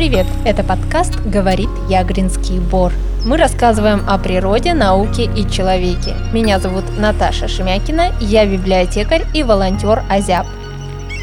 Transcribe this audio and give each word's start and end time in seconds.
Привет! 0.00 0.26
Это 0.46 0.64
подкаст 0.64 1.14
«Говорит 1.26 1.68
Ягринский 1.90 2.58
Бор». 2.58 2.90
Мы 3.26 3.36
рассказываем 3.36 4.02
о 4.08 4.16
природе, 4.16 4.72
науке 4.72 5.24
и 5.24 5.46
человеке. 5.46 6.14
Меня 6.32 6.58
зовут 6.58 6.84
Наташа 6.98 7.48
Шемякина, 7.48 8.14
я 8.18 8.46
библиотекарь 8.46 9.26
и 9.34 9.42
волонтер 9.42 10.02
Азяб. 10.08 10.46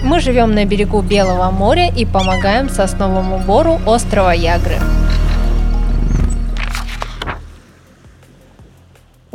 Мы 0.04 0.20
живем 0.20 0.52
на 0.52 0.64
берегу 0.66 1.02
Белого 1.02 1.50
моря 1.50 1.92
и 1.92 2.06
помогаем 2.06 2.70
сосновому 2.70 3.40
бору 3.40 3.82
острова 3.88 4.32
Ягры. 4.32 4.78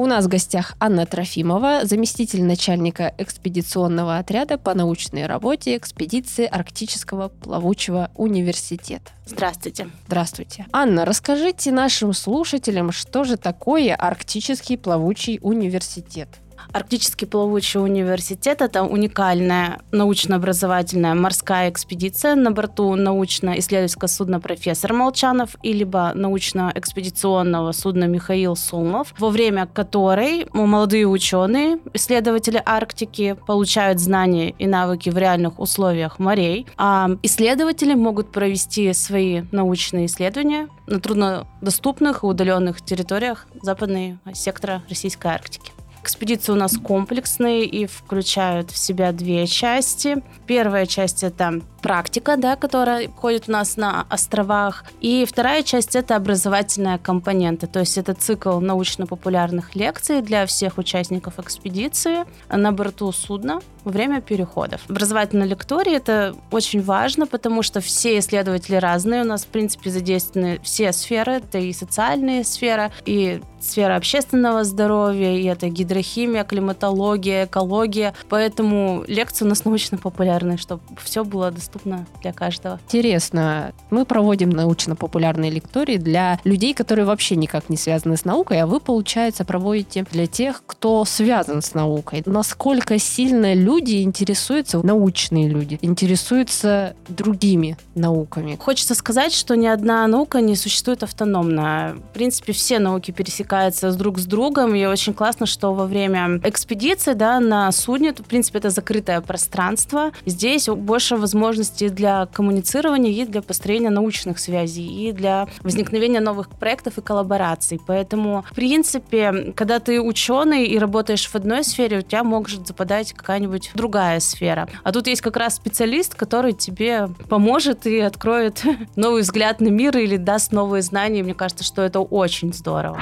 У 0.02 0.06
нас 0.06 0.24
в 0.24 0.28
гостях 0.28 0.74
Анна 0.80 1.06
Трофимова, 1.06 1.84
заместитель 1.84 2.42
начальника 2.42 3.14
экспедиционного 3.18 4.18
отряда 4.18 4.58
по 4.58 4.74
научной 4.74 5.26
работе 5.26 5.76
экспедиции 5.76 6.44
Арктического 6.44 7.28
плавучего 7.28 8.10
университета. 8.16 9.12
Здравствуйте. 9.24 9.90
Здравствуйте. 10.08 10.66
Анна, 10.72 11.04
расскажите 11.04 11.70
нашим 11.70 12.14
слушателям, 12.14 12.90
что 12.90 13.22
же 13.22 13.36
такое 13.36 13.94
Арктический 13.94 14.76
плавучий 14.76 15.38
университет? 15.40 16.28
Арктический 16.72 17.26
плавучий 17.26 17.80
университет– 17.80 18.60
это 18.62 18.82
уникальная 18.82 19.80
научно-образовательная 19.90 21.14
морская 21.14 21.68
экспедиция. 21.68 22.34
На 22.34 22.50
борту 22.50 22.94
научно-исследовательского 22.94 24.08
судна 24.08 24.40
«Профессор 24.40 24.94
Молчанов» 24.94 25.56
и 25.62 25.74
либо 25.74 26.12
научно-экспедиционного 26.14 27.72
судна 27.72 28.04
«Михаил 28.04 28.56
Сулмов», 28.56 29.12
во 29.18 29.28
время 29.28 29.66
которой 29.66 30.46
молодые 30.54 31.06
ученые, 31.06 31.78
исследователи 31.92 32.62
Арктики, 32.64 33.36
получают 33.46 34.00
знания 34.00 34.54
и 34.58 34.66
навыки 34.66 35.10
в 35.10 35.18
реальных 35.18 35.60
условиях 35.60 36.18
морей, 36.18 36.66
а 36.78 37.10
исследователи 37.22 37.92
могут 37.92 38.32
провести 38.32 38.90
свои 38.94 39.42
научные 39.52 40.06
исследования 40.06 40.68
на 40.86 41.00
труднодоступных 41.00 42.22
и 42.22 42.26
удаленных 42.26 42.82
территориях 42.82 43.46
западного 43.60 44.18
сектора 44.32 44.82
Российской 44.88 45.26
Арктики. 45.26 45.72
Экспедиции 46.02 46.50
у 46.50 46.56
нас 46.56 46.76
комплексные 46.76 47.64
и 47.64 47.86
включают 47.86 48.72
в 48.72 48.76
себя 48.76 49.12
две 49.12 49.46
части. 49.46 50.22
Первая 50.46 50.84
часть 50.86 51.22
это 51.22 51.60
практика, 51.80 52.36
да, 52.36 52.56
которая 52.56 53.08
ходит 53.08 53.48
у 53.48 53.52
нас 53.52 53.76
на 53.76 54.06
островах. 54.08 54.84
И 55.00 55.24
вторая 55.28 55.62
часть 55.62 55.94
это 55.96 56.16
образовательная 56.16 56.98
компонента, 56.98 57.66
то 57.66 57.80
есть 57.80 57.98
это 57.98 58.14
цикл 58.14 58.60
научно-популярных 58.60 59.74
лекций 59.74 60.22
для 60.22 60.46
всех 60.46 60.78
участников 60.78 61.38
экспедиции 61.38 62.24
на 62.48 62.72
борту 62.72 63.10
судна 63.12 63.60
во 63.84 63.90
время 63.90 64.20
переходов. 64.20 64.80
Образовательная 64.88 65.46
лектория 65.46 65.96
это 65.96 66.36
очень 66.52 66.82
важно, 66.82 67.26
потому 67.26 67.62
что 67.62 67.80
все 67.80 68.18
исследователи 68.18 68.76
разные. 68.76 69.22
У 69.22 69.26
нас, 69.26 69.42
в 69.42 69.48
принципе, 69.48 69.90
задействованы 69.90 70.60
все 70.62 70.92
сферы. 70.92 71.32
Это 71.32 71.58
и 71.58 71.72
социальные 71.72 72.44
сферы, 72.44 72.92
и 73.04 73.40
сфера 73.60 73.96
общественного 73.96 74.62
здоровья, 74.62 75.36
и 75.36 75.44
это 75.44 75.68
гидрохимия, 75.92 76.44
климатология, 76.44 77.44
экология. 77.44 78.14
Поэтому 78.28 79.04
лекции 79.06 79.44
у 79.44 79.48
нас 79.48 79.64
научно-популярные, 79.64 80.56
чтобы 80.56 80.82
все 81.02 81.24
было 81.24 81.50
доступно 81.50 82.06
для 82.22 82.32
каждого. 82.32 82.80
Интересно. 82.86 83.72
Мы 83.90 84.04
проводим 84.04 84.50
научно-популярные 84.50 85.50
лектории 85.50 85.98
для 85.98 86.40
людей, 86.44 86.74
которые 86.74 87.04
вообще 87.04 87.36
никак 87.36 87.68
не 87.68 87.76
связаны 87.76 88.16
с 88.16 88.24
наукой, 88.24 88.60
а 88.60 88.66
вы, 88.66 88.80
получается, 88.80 89.44
проводите 89.44 90.06
для 90.10 90.26
тех, 90.26 90.62
кто 90.66 91.04
связан 91.04 91.60
с 91.62 91.74
наукой. 91.74 92.22
Насколько 92.24 92.98
сильно 92.98 93.54
люди 93.54 94.02
интересуются, 94.02 94.84
научные 94.84 95.48
люди, 95.48 95.78
интересуются 95.82 96.96
другими 97.08 97.76
науками? 97.94 98.56
Хочется 98.58 98.94
сказать, 98.94 99.32
что 99.32 99.56
ни 99.56 99.66
одна 99.66 100.06
наука 100.06 100.40
не 100.40 100.56
существует 100.56 101.02
автономно. 101.02 101.96
В 102.10 102.14
принципе, 102.14 102.52
все 102.52 102.78
науки 102.78 103.10
пересекаются 103.10 103.92
друг 103.92 104.18
с 104.18 104.24
другом, 104.24 104.74
и 104.74 104.84
очень 104.86 105.12
классно, 105.12 105.46
что 105.46 105.72
во 105.82 105.86
время 105.86 106.40
экспедиции, 106.44 107.14
да, 107.14 107.40
на 107.40 107.70
судне, 107.72 108.12
в 108.12 108.24
принципе, 108.24 108.58
это 108.58 108.70
закрытое 108.70 109.20
пространство, 109.20 110.12
здесь 110.26 110.68
больше 110.68 111.16
возможностей 111.16 111.88
для 111.88 112.26
коммуницирования 112.26 113.10
и 113.10 113.24
для 113.26 113.42
построения 113.42 113.90
научных 113.90 114.38
связей, 114.38 115.08
и 115.08 115.12
для 115.12 115.48
возникновения 115.62 116.20
новых 116.20 116.48
проектов 116.48 116.98
и 116.98 117.02
коллабораций. 117.02 117.80
Поэтому, 117.84 118.44
в 118.50 118.54
принципе, 118.54 119.52
когда 119.56 119.80
ты 119.80 120.00
ученый 120.00 120.66
и 120.66 120.78
работаешь 120.78 121.26
в 121.26 121.34
одной 121.34 121.64
сфере, 121.64 121.98
у 121.98 122.02
тебя 122.02 122.22
может 122.22 122.68
западать 122.68 123.12
какая-нибудь 123.12 123.72
другая 123.74 124.20
сфера. 124.20 124.68
А 124.84 124.92
тут 124.92 125.08
есть 125.08 125.20
как 125.20 125.36
раз 125.36 125.56
специалист, 125.56 126.14
который 126.14 126.52
тебе 126.52 127.08
поможет 127.28 127.86
и 127.86 127.98
откроет 127.98 128.62
новый 128.96 129.22
взгляд 129.22 129.60
на 129.60 129.68
мир 129.68 129.98
или 129.98 130.16
даст 130.16 130.52
новые 130.52 130.82
знания. 130.82 131.24
Мне 131.24 131.34
кажется, 131.34 131.64
что 131.64 131.82
это 131.82 131.98
очень 131.98 132.52
здорово. 132.52 133.00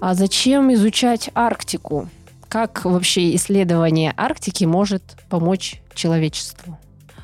А 0.00 0.14
зачем 0.14 0.72
изучать 0.72 1.30
Арктику? 1.34 2.08
Как 2.48 2.84
вообще 2.84 3.34
исследование 3.36 4.14
Арктики 4.16 4.64
может 4.64 5.02
помочь 5.28 5.82
человечеству? 5.94 6.78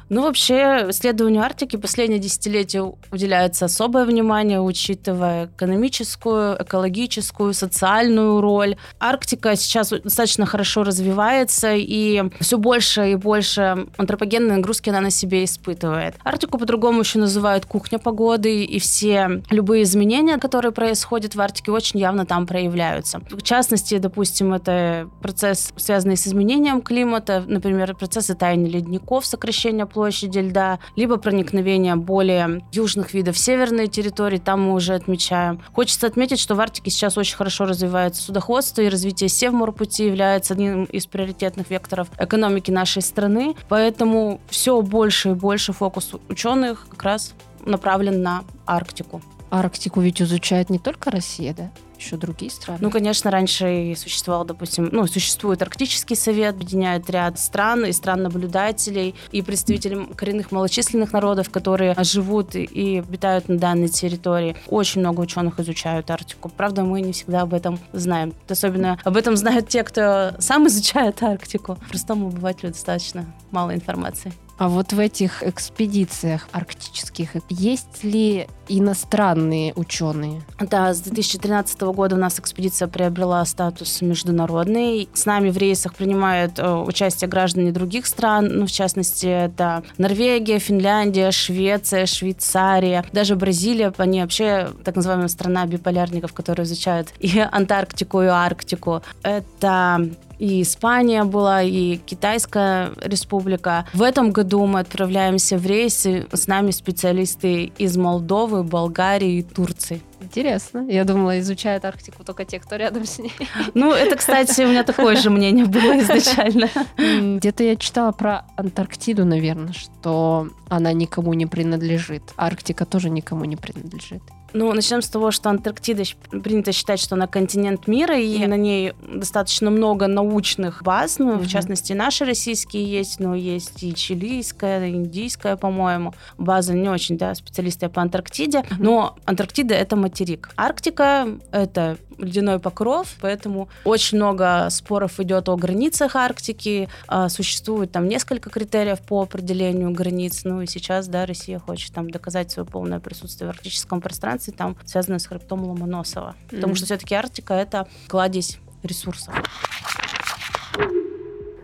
Ну, 0.09 0.23
вообще, 0.23 0.87
исследованию 0.91 1.43
Арктики 1.43 1.77
последнее 1.77 2.21
десятилетие 2.21 2.95
уделяется 3.11 3.65
особое 3.65 4.05
внимание, 4.05 4.61
учитывая 4.61 5.47
экономическую, 5.47 6.63
экологическую, 6.63 7.53
социальную 7.53 8.41
роль. 8.41 8.77
Арктика 9.01 9.57
сейчас 9.57 9.91
достаточно 9.91 10.47
хорошо 10.47 10.85
развивается, 10.85 11.75
и 11.75 12.23
все 12.39 12.57
больше 12.57 13.13
и 13.13 13.15
больше 13.17 13.87
антропогенной 13.97 14.57
нагрузки 14.57 14.91
она 14.91 15.01
на 15.01 15.11
себе 15.11 15.43
испытывает. 15.43 16.15
Арктику 16.25 16.59
по-другому 16.59 17.01
еще 17.01 17.19
называют 17.19 17.67
кухня 17.67 17.99
погоды, 17.99 18.63
и 18.63 18.79
все 18.79 19.43
любые 19.51 19.83
изменения, 19.83 20.39
которые 20.39 20.71
происходят 20.71 21.35
в 21.35 21.41
Арктике, 21.41 21.73
очень 21.73 21.99
явно 21.99 22.27
там 22.27 22.47
проявляются. 22.47 23.21
В 23.31 23.43
частности, 23.43 23.99
допустим, 23.99 24.55
это 24.55 25.11
процесс, 25.21 25.73
связанный 25.77 26.17
с 26.17 26.29
изменением 26.29 26.81
климата, 26.81 27.43
например, 27.45 27.97
процессы 27.97 28.37
таяния 28.37 28.71
ледников, 28.71 29.27
сокращения 29.27 29.87
площади 29.97 30.41
льда, 30.41 30.79
либо 30.95 31.17
проникновение 31.17 31.97
более 31.97 32.63
южных 32.71 33.15
видов 33.15 33.39
северной 33.39 33.87
территории, 33.87 34.37
там 34.37 34.61
мы 34.61 34.75
уже 34.75 34.93
отмечаем. 34.93 35.63
Хочется 35.73 36.07
отметить, 36.07 36.39
что 36.39 36.55
в 36.55 36.61
Арктике 36.61 36.91
сейчас 36.91 37.17
очень 37.17 37.35
хорошо 37.35 37.65
развивается 37.65 38.21
судоходство, 38.21 38.83
и 38.83 38.91
развитие 38.91 39.31
Севморпути 39.31 40.03
является 40.03 40.53
одним 40.53 40.85
из 40.85 41.07
приоритетных 41.07 41.71
векторов 41.71 42.09
экономики 42.19 42.71
нашей 42.71 43.01
страны, 43.01 43.57
поэтому 43.71 44.39
все 44.51 44.83
больше 44.83 45.31
и 45.31 45.33
больше 45.33 45.73
фокус 45.73 46.13
ученых 46.29 46.87
как 46.91 47.03
раз 47.03 47.33
направлен 47.65 48.21
на 48.21 48.45
Арктику. 48.67 49.23
Арктику 49.51 50.03
ведь 50.03 50.21
изучает 50.21 50.69
не 50.69 50.79
только 50.79 51.11
Россия, 51.11 51.55
да? 51.55 51.71
Еще 51.99 52.17
другие 52.17 52.51
страны? 52.51 52.79
Ну, 52.81 52.91
конечно, 52.91 53.31
раньше 53.31 53.95
существовал, 53.97 54.45
допустим, 54.45 54.89
ну, 54.93 55.07
существует 55.07 55.63
Арктический 55.63 56.17
совет, 56.17 56.55
объединяет 56.55 57.09
ряд 57.11 57.39
стран 57.39 57.85
и 57.85 57.93
стран-наблюдателей, 57.93 59.15
и 59.33 59.43
представителей 59.43 60.07
коренных 60.15 60.53
малочисленных 60.53 61.13
народов, 61.13 61.51
которые 61.51 61.95
живут 62.03 62.55
и 62.55 62.99
обитают 62.99 63.49
на 63.49 63.59
данной 63.59 63.89
территории. 63.89 64.57
Очень 64.69 65.01
много 65.01 65.21
ученых 65.21 65.61
изучают 65.61 66.11
Арктику. 66.11 66.49
Правда, 66.49 66.83
мы 66.83 67.01
не 67.01 67.13
всегда 67.13 67.43
об 67.43 67.55
этом 67.55 67.79
знаем. 67.93 68.35
Особенно 68.49 68.99
об 69.05 69.17
этом 69.17 69.37
знают 69.37 69.69
те, 69.69 69.83
кто 69.85 70.33
сам 70.39 70.67
изучает 70.69 71.23
Арктику. 71.23 71.79
Простому 71.89 72.29
обывателю 72.29 72.73
достаточно 72.73 73.27
мало 73.51 73.75
информации. 73.75 74.33
А 74.59 74.69
вот 74.69 74.93
в 74.93 74.99
этих 74.99 75.43
экспедициях 75.43 76.49
арктических 76.53 77.31
есть 77.51 78.03
ли 78.03 78.49
иностранные 78.69 79.73
ученые? 79.75 80.43
Да, 80.59 80.93
с 80.93 81.01
2013 81.01 81.81
года 81.83 82.17
у 82.17 82.19
нас 82.19 82.39
экспедиция 82.39 82.89
приобрела 82.89 83.45
статус 83.45 84.01
международный. 84.01 85.09
С 85.13 85.27
нами 85.27 85.51
в 85.51 85.57
рейсах 85.57 85.95
принимают 85.95 86.59
э, 86.59 86.69
участие 86.75 87.29
граждане 87.29 87.71
других 87.71 88.07
стран, 88.07 88.49
ну, 88.49 88.67
в 88.67 88.73
частности, 88.73 89.27
это 89.27 89.83
Норвегия, 89.99 90.59
Финляндия, 90.59 91.31
Швеция, 91.31 92.07
Швейцария, 92.07 93.05
даже 93.13 93.37
Бразилия. 93.37 93.93
Они 93.99 94.21
вообще 94.21 94.71
так 94.85 94.97
называемая 94.97 95.29
страна 95.29 95.67
биполярников, 95.67 96.33
которые 96.33 96.65
изучают 96.65 97.13
и 97.21 97.39
Антарктику, 97.39 98.23
и 98.23 98.27
Арктику. 98.27 99.03
Это 99.23 100.09
и 100.39 100.63
Испания 100.63 101.25
была, 101.25 101.63
и 101.63 101.97
Китайская 101.97 102.93
республика. 103.03 103.87
В 103.93 104.03
этом 104.03 104.31
году 104.31 104.67
мы 104.67 104.81
отправляемся 104.81 105.57
в 105.59 105.67
рейсы. 105.67 106.27
С 106.33 106.47
нами 106.47 106.71
специалисты 106.71 107.73
из 107.79 107.97
Молдовы, 107.97 108.63
Болгарии 108.63 109.39
и 109.39 109.43
Турции. 109.43 110.03
Интересно. 110.21 110.87
Я 110.89 111.05
думала, 111.05 111.39
изучают 111.41 111.85
Арктику 111.85 112.25
только 112.25 112.45
те, 112.45 112.59
кто 112.59 112.77
рядом 112.77 113.05
с 113.05 113.19
ней. 113.19 113.33
Ну, 113.75 113.93
это, 113.93 114.17
кстати, 114.17 114.63
у 114.63 114.69
меня 114.69 114.83
такое 114.83 115.17
же 115.17 115.31
мнение 115.31 115.67
было 115.67 115.99
изначально. 116.01 116.69
Где-то 116.97 117.65
я 117.65 117.77
читала 117.77 118.13
про 118.13 118.45
Антарктиду, 118.57 119.25
наверное, 119.25 119.73
что 119.73 120.49
она 120.69 120.93
никому 120.93 121.35
не 121.35 121.47
принадлежит. 121.47 122.23
Арктика 122.37 122.87
тоже 122.87 123.11
никому 123.11 123.45
не 123.45 123.57
принадлежит. 123.57 124.23
Ну, 124.57 124.73
начнем 124.73 125.03
с 125.03 125.09
того, 125.11 125.31
что 125.33 125.51
Антарктида 125.51 126.05
принято 126.43 126.73
считать, 126.73 126.99
что 126.99 127.15
она 127.15 127.27
континент 127.27 127.87
мира, 127.87 128.19
и 128.19 128.47
на 128.47 128.57
ней 128.57 128.95
достаточно 129.07 129.71
много 129.71 130.07
научных 130.07 130.83
баз, 130.83 131.19
ну, 131.19 131.35
mm-hmm. 131.35 131.43
в 131.43 131.49
частности, 131.49 131.93
наши 131.93 132.25
российские 132.25 132.91
есть, 132.91 133.21
но 133.21 133.35
есть 133.35 133.83
и 133.83 133.95
чилийская, 133.95 134.87
и 134.87 134.93
индийская, 134.93 135.57
по-моему, 135.57 136.15
база 136.39 136.73
не 136.73 136.89
очень, 136.89 137.19
да, 137.19 137.35
специалисты 137.35 137.91
по 137.91 138.01
Антарктиде, 138.01 138.61
mm-hmm. 138.61 138.77
но 138.79 139.19
Антарктида— 139.27 139.75
это 139.77 139.95
материк. 139.95 140.49
Арктика— 140.57 141.29
это 141.53 141.99
ледяной 142.19 142.59
покров, 142.59 143.15
поэтому 143.21 143.69
очень 143.85 144.19
много 144.19 144.69
споров 144.71 145.21
идет 145.21 145.49
о 145.49 145.57
границах 145.57 146.17
Арктики, 146.17 146.89
а, 147.07 147.29
существует 147.29 147.93
там 147.93 148.09
несколько 148.09 148.51
критериев 148.51 149.01
по 149.01 149.23
определению 149.23 149.91
границ, 149.91 150.43
ну 150.45 150.63
и 150.63 150.67
сейчас, 150.67 151.09
да, 151.09 151.27
Россия 151.27 151.59
хочет 151.59 151.93
там 151.93 152.11
доказать 152.11 152.51
свое 152.51 152.67
полное 152.67 153.01
присутствие 153.01 153.49
в 153.49 153.51
арктическом 153.51 154.01
пространстве, 154.01 154.53
там 154.53 154.77
связано 154.85 155.19
с 155.19 155.27
хребтом 155.27 155.65
Ломоносова, 155.65 156.35
mm-hmm. 156.35 156.55
потому 156.55 156.75
что 156.75 156.87
все-таки 156.87 157.15
Арктика— 157.15 157.55
это 157.55 157.89
кладезь 158.09 158.59
ресурсов. 158.83 159.35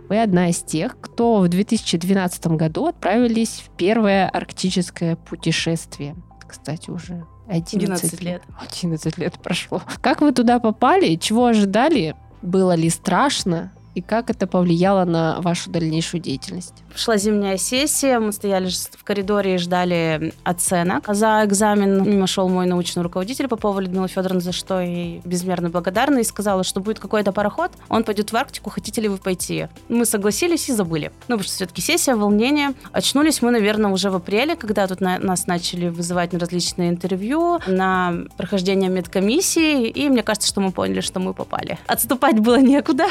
Вы 0.08 0.20
одна 0.20 0.50
из 0.50 0.62
тех, 0.62 1.00
кто 1.00 1.38
в 1.38 1.48
2012 1.48 2.48
году 2.48 2.88
отправились 2.88 3.64
в 3.66 3.74
первое 3.76 4.28
арктическое 4.28 5.16
путешествие. 5.16 6.16
Кстати, 6.46 6.90
уже 6.90 7.24
11 7.52 7.74
11 7.74 8.22
лет. 8.22 8.42
11 8.58 9.18
лет 9.18 9.38
прошло. 9.42 9.82
Как 10.00 10.20
вы 10.20 10.32
туда 10.32 10.58
попали? 10.58 11.16
Чего 11.16 11.46
ожидали? 11.46 12.16
Было 12.40 12.74
ли 12.74 12.88
страшно? 12.90 13.72
И 13.94 14.00
как 14.00 14.30
это 14.30 14.46
повлияло 14.46 15.04
на 15.04 15.40
вашу 15.40 15.70
дальнейшую 15.70 16.20
деятельность? 16.20 16.74
Шла 16.94 17.16
зимняя 17.16 17.56
сессия, 17.56 18.18
мы 18.18 18.32
стояли 18.32 18.68
в 18.68 19.04
коридоре 19.04 19.54
и 19.54 19.58
ждали 19.58 20.32
оценок. 20.44 21.04
За 21.08 21.42
экзамен 21.44 22.02
мимо 22.02 22.26
шел 22.26 22.48
мой 22.48 22.66
научный 22.66 23.02
руководитель 23.02 23.48
Попова 23.48 23.80
Людмила 23.80 24.08
Федоровна, 24.08 24.40
за 24.40 24.52
что 24.52 24.80
ей 24.80 25.20
безмерно 25.24 25.70
благодарна, 25.70 26.18
и 26.18 26.24
сказала, 26.24 26.64
что 26.64 26.80
будет 26.80 26.98
какой-то 26.98 27.32
пароход, 27.32 27.72
он 27.88 28.04
пойдет 28.04 28.32
в 28.32 28.36
Арктику, 28.36 28.70
хотите 28.70 29.00
ли 29.00 29.08
вы 29.08 29.18
пойти? 29.18 29.68
Мы 29.88 30.04
согласились 30.04 30.68
и 30.68 30.72
забыли. 30.72 31.12
Ну, 31.28 31.36
потому 31.36 31.42
что 31.44 31.52
все-таки 31.52 31.82
сессия, 31.82 32.14
волнение. 32.14 32.74
Очнулись 32.92 33.42
мы, 33.42 33.50
наверное, 33.50 33.90
уже 33.90 34.10
в 34.10 34.16
апреле, 34.16 34.56
когда 34.56 34.86
тут 34.86 35.00
на, 35.00 35.18
нас 35.18 35.46
начали 35.46 35.88
вызывать 35.88 36.32
на 36.32 36.38
различные 36.38 36.90
интервью, 36.90 37.58
на 37.66 38.24
прохождение 38.36 38.90
медкомиссии, 38.90 39.88
и 39.88 40.08
мне 40.08 40.22
кажется, 40.22 40.48
что 40.48 40.60
мы 40.60 40.72
поняли, 40.72 41.00
что 41.00 41.20
мы 41.20 41.34
попали. 41.34 41.78
Отступать 41.86 42.38
было 42.38 42.56
некуда 42.56 43.06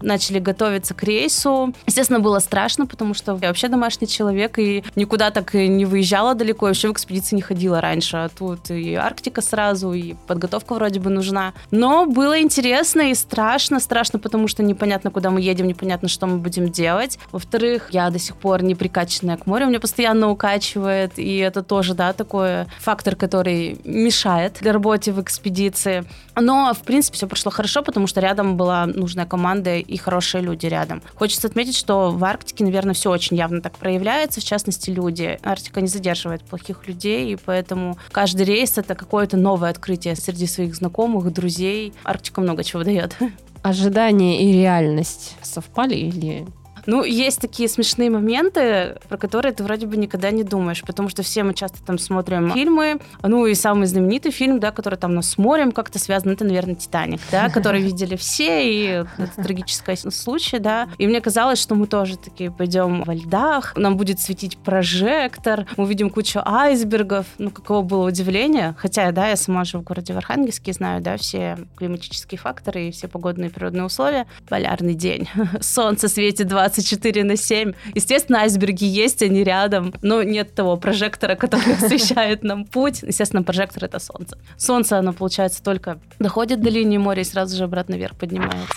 начали 0.00 0.38
готовиться 0.38 0.94
к 0.94 1.02
рейсу. 1.02 1.74
Естественно, 1.86 2.20
было 2.20 2.38
страшно, 2.38 2.86
потому 2.86 3.14
что 3.14 3.38
я 3.40 3.48
вообще 3.48 3.68
домашний 3.68 4.06
человек 4.06 4.58
и 4.58 4.84
никуда 4.96 5.30
так 5.30 5.54
не 5.54 5.84
выезжала 5.84 6.34
далеко, 6.34 6.66
вообще 6.66 6.88
в 6.88 6.92
экспедиции 6.92 7.36
не 7.36 7.42
ходила 7.42 7.80
раньше. 7.80 8.16
А 8.16 8.28
тут 8.28 8.70
и 8.70 8.94
Арктика 8.94 9.42
сразу, 9.42 9.92
и 9.92 10.14
подготовка 10.26 10.74
вроде 10.74 11.00
бы 11.00 11.10
нужна. 11.10 11.52
Но 11.70 12.06
было 12.06 12.40
интересно 12.40 13.10
и 13.10 13.14
страшно. 13.14 13.80
Страшно, 13.80 14.18
потому 14.18 14.48
что 14.48 14.62
непонятно, 14.62 15.10
куда 15.10 15.30
мы 15.30 15.40
едем, 15.40 15.66
непонятно, 15.66 16.08
что 16.08 16.26
мы 16.26 16.38
будем 16.38 16.70
делать. 16.70 17.18
Во-вторых, 17.32 17.88
я 17.92 18.10
до 18.10 18.18
сих 18.18 18.36
пор 18.36 18.62
не 18.62 18.74
прикачанная 18.74 19.36
к 19.36 19.46
морю, 19.46 19.66
меня 19.66 19.80
постоянно 19.80 20.30
укачивает, 20.30 21.18
и 21.18 21.38
это 21.38 21.62
тоже, 21.62 21.94
да, 21.94 22.12
такой 22.12 22.66
фактор, 22.78 23.16
который 23.16 23.78
мешает 23.84 24.58
для 24.60 24.72
работы 24.72 25.12
в 25.12 25.20
экспедиции. 25.20 26.04
Но, 26.36 26.72
в 26.74 26.80
принципе, 26.84 27.16
все 27.16 27.26
прошло 27.26 27.50
хорошо, 27.50 27.82
потому 27.82 28.06
что 28.06 28.20
рядом 28.20 28.56
была 28.56 28.86
нужная 28.86 29.26
команда 29.26 29.69
команды 29.70 29.80
и 29.80 29.96
хорошие 29.96 30.42
люди 30.42 30.66
рядом. 30.66 31.02
Хочется 31.14 31.46
отметить, 31.46 31.76
что 31.76 32.10
в 32.10 32.24
Арктике, 32.24 32.64
наверное, 32.64 32.94
все 32.94 33.10
очень 33.10 33.36
явно 33.36 33.60
так 33.60 33.76
проявляется, 33.78 34.40
в 34.40 34.44
частности, 34.44 34.90
люди. 34.90 35.38
Арктика 35.42 35.80
не 35.80 35.88
задерживает 35.88 36.42
плохих 36.42 36.86
людей, 36.88 37.32
и 37.32 37.36
поэтому 37.36 37.96
каждый 38.12 38.44
рейс— 38.46 38.78
это 38.78 38.94
какое-то 38.94 39.36
новое 39.36 39.70
открытие 39.70 40.16
среди 40.16 40.46
своих 40.46 40.74
знакомых, 40.74 41.32
друзей. 41.32 41.92
Арктика 42.04 42.40
много 42.40 42.64
чего 42.64 42.84
дает. 42.84 43.16
Ожидания 43.62 44.42
и 44.42 44.52
реальность 44.52 45.36
совпали 45.42 45.94
или 45.94 46.46
ну, 46.90 47.04
есть 47.04 47.40
такие 47.40 47.68
смешные 47.68 48.10
моменты, 48.10 48.98
про 49.08 49.16
которые 49.16 49.52
ты 49.52 49.62
вроде 49.62 49.86
бы 49.86 49.96
никогда 49.96 50.32
не 50.32 50.42
думаешь, 50.42 50.82
потому 50.82 51.08
что 51.08 51.22
все 51.22 51.44
мы 51.44 51.54
часто 51.54 51.78
там 51.84 51.98
смотрим 51.98 52.50
фильмы, 52.50 53.00
ну 53.22 53.46
и 53.46 53.54
самый 53.54 53.86
знаменитый 53.86 54.32
фильм, 54.32 54.58
да, 54.58 54.72
который 54.72 54.96
там 54.96 55.14
нас 55.14 55.30
с 55.30 55.38
морем 55.38 55.70
как-то 55.70 56.00
связан, 56.00 56.32
это, 56.32 56.44
наверное, 56.44 56.74
«Титаник», 56.74 57.20
да, 57.30 57.48
который 57.54 57.80
видели 57.80 58.16
все, 58.16 58.68
и 58.68 59.04
это 59.18 59.42
трагический 59.42 59.96
случай, 60.10 60.58
да. 60.58 60.88
И 60.98 61.06
мне 61.06 61.20
казалось, 61.20 61.60
что 61.60 61.76
мы 61.76 61.86
тоже 61.86 62.18
такие 62.18 62.50
пойдем 62.50 63.04
во 63.04 63.14
льдах, 63.14 63.74
нам 63.76 63.96
будет 63.96 64.18
светить 64.18 64.58
прожектор, 64.58 65.66
мы 65.76 65.84
увидим 65.84 66.10
кучу 66.10 66.40
айсбергов, 66.44 67.26
ну, 67.38 67.50
каково 67.50 67.82
было 67.82 68.08
удивление, 68.08 68.74
хотя, 68.78 69.12
да, 69.12 69.28
я 69.28 69.36
сама 69.36 69.62
живу 69.64 69.84
в 69.84 69.86
городе 69.86 70.12
в 70.12 70.16
Архангельске, 70.16 70.72
знаю, 70.72 71.00
да, 71.00 71.16
все 71.16 71.56
климатические 71.76 72.38
факторы 72.40 72.88
и 72.88 72.90
все 72.90 73.06
погодные 73.06 73.48
природные 73.48 73.84
условия. 73.84 74.26
Полярный 74.48 74.94
день, 74.94 75.28
солнце 75.60 76.08
светит 76.08 76.48
20 76.48 76.79
24 76.80 77.24
на 77.24 77.36
7. 77.36 77.72
Естественно, 77.94 78.40
айсберги 78.40 78.84
есть, 78.84 79.22
они 79.22 79.44
рядом, 79.44 79.92
но 80.02 80.22
нет 80.22 80.54
того 80.54 80.76
прожектора, 80.76 81.34
который 81.34 81.74
освещает 81.80 82.42
нам 82.42 82.64
путь. 82.64 83.02
Естественно, 83.02 83.42
прожектор— 83.42 83.84
это 83.86 83.98
солнце. 83.98 84.38
Солнце, 84.56 84.98
оно, 84.98 85.12
получается, 85.12 85.62
только 85.62 85.98
доходит 86.18 86.60
до 86.60 86.70
линии 86.70 86.98
моря 86.98 87.22
и 87.22 87.24
сразу 87.24 87.56
же 87.56 87.64
обратно 87.64 87.94
вверх 87.94 88.16
поднимается. 88.16 88.74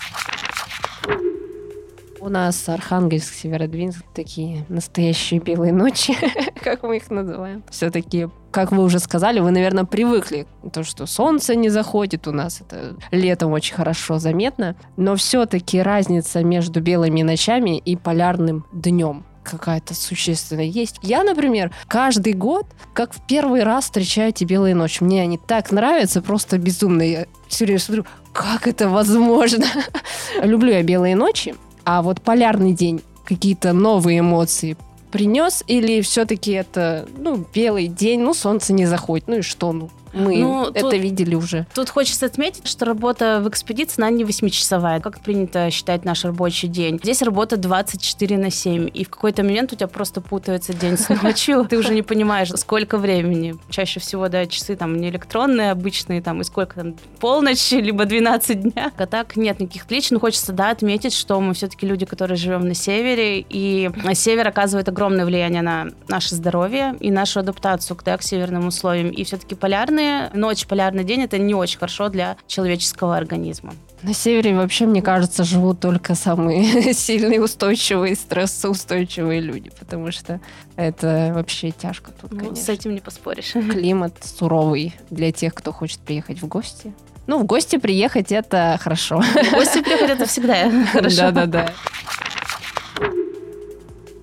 У 2.24 2.30
нас 2.30 2.70
Архангельск, 2.70 3.34
Северодвинск 3.34 4.06
такие 4.14 4.64
настоящие 4.70 5.42
белые 5.42 5.74
ночи, 5.74 6.16
как 6.64 6.82
мы 6.84 6.96
их 6.96 7.12
называем. 7.12 7.64
Все-таки, 7.70 8.30
как 8.50 8.72
вы 8.72 8.82
уже 8.82 9.00
сказали, 9.00 9.42
вы, 9.42 9.52
наверное, 9.52 9.84
привыкли 9.84 10.48
то, 10.72 10.86
что 10.86 11.06
солнце 11.06 11.54
не 11.56 11.68
заходит 11.68 12.26
у 12.26 12.32
нас. 12.32 12.62
Это 12.62 12.96
летом 13.12 13.52
очень 13.52 13.76
хорошо 13.76 14.20
заметно. 14.20 14.78
Но 14.96 15.18
все-таки 15.18 15.82
разница 15.82 16.46
между 16.46 16.80
белыми 16.80 17.24
ночами 17.24 17.78
и 17.78 17.98
полярным 17.98 18.66
днем 18.72 19.26
какая-то 19.44 19.94
существенная 19.94 20.64
есть. 20.64 21.00
Я, 21.02 21.26
например, 21.26 21.72
каждый 21.90 22.32
год, 22.32 22.66
как 22.94 23.14
в 23.14 23.28
первый 23.28 23.64
раз 23.64 23.84
встречаю 23.84 24.30
эти 24.30 24.46
белые 24.46 24.76
ночи. 24.76 25.04
Мне 25.04 25.24
они 25.24 25.38
так 25.38 25.74
нравятся, 25.74 26.22
просто 26.22 26.58
безумно. 26.58 27.02
Я 27.02 27.26
все 27.50 27.66
время 27.66 27.80
смотрю, 27.80 28.06
как 28.32 28.66
это 28.66 28.88
возможно? 28.88 29.66
Люблю 30.42 30.72
я 30.72 30.84
белые 30.84 31.18
ночи. 31.18 31.56
А 31.86 32.02
вот 32.02 32.22
полярный 32.22 32.74
день, 32.74 33.02
какие-то 33.26 33.74
новые 33.74 34.20
эмоции 34.20 34.78
принес 35.12 35.64
или 35.68 36.02
все-таки 36.02 36.52
это, 36.52 37.08
ну, 37.18 37.46
белый 37.54 37.88
день, 37.88 38.22
ну, 38.22 38.34
солнце 38.34 38.74
не 38.74 38.86
заходит, 38.86 39.28
ну 39.28 39.38
и 39.38 39.42
что, 39.42 39.72
ну, 39.72 39.90
мы 40.14 40.38
ну, 40.38 40.70
это 40.70 40.82
тут, 40.82 40.94
видели 40.94 41.36
уже. 41.36 41.66
Тут 41.74 41.90
хочется 41.90 42.26
отметить, 42.26 42.68
что 42.68 42.86
работа 42.86 43.42
в 43.44 43.50
экспедиции, 43.50 44.02
она 44.02 44.12
не 44.12 44.24
8-часовая, 44.24 45.02
как 45.02 45.20
принято 45.20 45.70
считать 45.72 46.06
наш 46.06 46.24
рабочий 46.24 46.68
день. 46.68 47.00
Здесь 47.02 47.22
работа 47.22 47.58
24 47.58 48.38
на 48.38 48.52
7, 48.52 48.90
и 48.94 49.04
в 49.04 49.10
какой-то 49.10 49.44
момент 49.44 49.74
у 49.74 49.76
тебя 49.76 49.88
просто 49.88 50.22
путается 50.22 50.74
день 50.74 50.98
с 50.98 51.10
ночью. 51.24 51.66
Ты 51.70 51.78
уже 51.78 51.94
не 51.94 52.04
понимаешь, 52.04 52.50
сколько 52.56 52.98
времени. 52.98 53.56
Чаще 53.70 54.00
всего, 54.00 54.30
да, 54.30 54.46
часы 54.46 54.76
там 54.76 54.98
не 54.98 55.10
электронные 55.10 55.72
обычные, 55.72 56.22
там, 56.22 56.42
и 56.42 56.44
сколько 56.44 56.76
там, 56.76 56.96
полночь, 57.20 57.72
либо 57.72 58.06
12 58.06 58.62
дня. 58.62 58.92
А 58.96 59.06
так 59.08 59.36
нет 59.36 59.60
никаких 59.60 59.86
отличий, 59.86 60.10
но 60.14 60.20
хочется, 60.20 60.54
да, 60.54 60.70
отметить, 60.70 61.14
что 61.14 61.40
мы 61.40 61.54
все-таки 61.54 61.88
люди, 61.88 62.06
которые 62.06 62.38
живем 62.38 62.68
на 62.68 62.74
севере, 62.74 63.46
и 63.50 63.90
север 64.14 64.48
оказывает 64.48 64.88
огромное 64.90 65.26
влияние 65.26 65.62
на 65.62 65.88
наше 66.08 66.36
здоровье 66.36 66.96
и 67.00 67.10
нашу 67.10 67.40
адаптацию 67.40 67.98
да, 68.06 68.18
к 68.18 68.24
северным 68.24 68.68
условиям. 68.68 69.10
И 69.10 69.24
все-таки 69.24 69.56
полярные 69.56 70.03
полярные, 70.04 70.30
ночь, 70.34 70.66
полярный 70.66 71.04
день, 71.04 71.22
это 71.22 71.38
не 71.38 71.54
очень 71.54 71.80
хорошо 71.80 72.10
для 72.10 72.38
человеческого 72.48 73.16
организма. 73.16 73.74
На 74.02 74.14
севере 74.14 74.56
вообще, 74.56 74.86
мне 74.86 75.02
кажется, 75.02 75.44
живут 75.44 75.80
только 75.80 76.16
самые 76.16 76.94
сильные, 76.94 77.42
устойчивые, 77.42 78.16
стрессоустойчивые 78.16 79.40
люди, 79.40 79.72
потому 79.80 80.12
что 80.12 80.42
это 80.76 81.32
вообще 81.34 81.72
тяжко 81.72 82.12
тут, 82.12 82.32
ну, 82.32 82.40
конечно. 82.40 82.66
С 82.66 82.70
этим 82.70 82.94
не 82.94 83.00
поспоришь. 83.00 83.52
Климат 83.72 84.16
суровый 84.24 84.94
для 85.10 85.32
тех, 85.32 85.54
кто 85.54 85.72
хочет 85.72 86.00
приехать 86.00 86.42
в 86.42 86.48
гости. 86.48 86.94
Ну, 87.26 87.40
в 87.40 87.46
гости 87.46 87.78
приехать 87.78 88.34
это 88.34 88.78
хорошо. 88.82 89.22
В 89.22 89.52
гости 89.54 89.82
приехать 89.82 90.10
это 90.10 90.26
всегда 90.26 90.70
хорошо. 90.92 91.32
Да-да-да. 91.32 91.72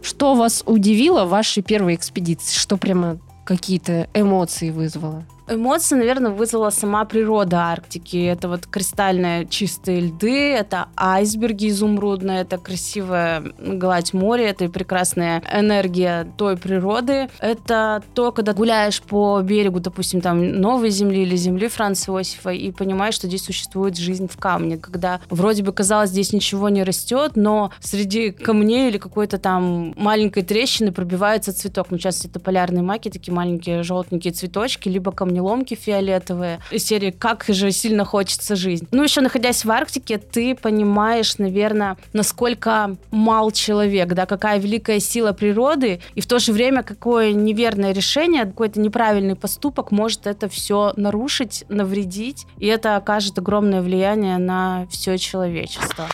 Что 0.02 0.34
вас 0.34 0.62
удивило 0.66 1.24
в 1.24 1.30
вашей 1.30 1.62
первой 1.62 1.94
экспедиции? 1.94 2.58
Что 2.58 2.76
прямо 2.76 3.18
какие-то 3.46 4.08
эмоции 4.12 4.68
вызвало? 4.68 5.24
Эмоции, 5.50 5.96
наверное, 5.96 6.30
вызвала 6.30 6.70
сама 6.70 7.04
природа 7.04 7.58
Арктики. 7.58 8.24
Это 8.24 8.48
вот 8.48 8.66
кристальные 8.68 9.46
чистые 9.46 10.00
льды, 10.00 10.52
это 10.52 10.86
айсберги 10.96 11.68
изумрудные, 11.70 12.42
это 12.42 12.56
красивая 12.56 13.42
гладь 13.58 14.12
моря, 14.12 14.50
это 14.50 14.68
прекрасная 14.68 15.42
энергия 15.52 16.28
той 16.36 16.56
природы. 16.56 17.28
Это 17.40 18.04
то, 18.14 18.30
когда 18.30 18.52
гуляешь 18.52 19.02
по 19.02 19.40
берегу, 19.40 19.80
допустим, 19.80 20.20
там 20.20 20.52
Новой 20.60 20.90
Земли 20.90 21.22
или 21.22 21.34
Земли 21.34 21.66
Франца 21.66 22.12
Иосифа, 22.12 22.50
и 22.50 22.70
понимаешь, 22.70 23.14
что 23.14 23.26
здесь 23.26 23.44
существует 23.44 23.96
жизнь 23.96 24.28
в 24.28 24.36
камне, 24.36 24.76
когда 24.76 25.20
вроде 25.30 25.64
бы 25.64 25.72
казалось, 25.72 26.10
здесь 26.10 26.32
ничего 26.32 26.68
не 26.68 26.84
растет, 26.84 27.32
но 27.34 27.72
среди 27.80 28.30
камней 28.30 28.88
или 28.88 28.98
какой-то 28.98 29.38
там 29.38 29.94
маленькой 29.96 30.44
трещины 30.44 30.92
пробивается 30.92 31.52
цветок. 31.52 31.88
Ну, 31.90 31.98
часто 31.98 32.28
это 32.28 32.38
полярные 32.38 32.84
маки, 32.84 33.08
такие 33.10 33.34
маленькие 33.34 33.82
желтенькие 33.82 34.32
цветочки, 34.32 34.88
либо 34.88 35.10
камни 35.10 35.39
камни 35.40 35.48
ломки 35.50 35.74
фиолетовые. 35.74 36.60
Из 36.70 36.84
серии 36.84 37.10
«Как 37.10 37.44
же 37.48 37.72
сильно 37.72 38.04
хочется 38.04 38.56
жизнь». 38.56 38.86
Ну, 38.92 39.02
еще 39.02 39.20
находясь 39.20 39.64
в 39.64 39.70
Арктике, 39.70 40.18
ты 40.18 40.54
понимаешь, 40.54 41.38
наверное, 41.38 41.96
насколько 42.12 42.96
мал 43.10 43.50
человек, 43.50 44.08
да, 44.08 44.26
какая 44.26 44.58
великая 44.58 45.00
сила 45.00 45.32
природы, 45.32 46.00
и 46.14 46.20
в 46.20 46.26
то 46.26 46.38
же 46.38 46.52
время 46.52 46.82
какое 46.82 47.32
неверное 47.32 47.92
решение, 47.92 48.44
какой-то 48.44 48.80
неправильный 48.80 49.34
поступок 49.34 49.90
может 49.90 50.26
это 50.26 50.48
все 50.48 50.92
нарушить, 50.96 51.64
навредить, 51.68 52.46
и 52.58 52.66
это 52.66 52.96
окажет 52.96 53.38
огромное 53.38 53.82
влияние 53.82 54.38
на 54.38 54.86
все 54.90 55.18
человечество. 55.18 56.06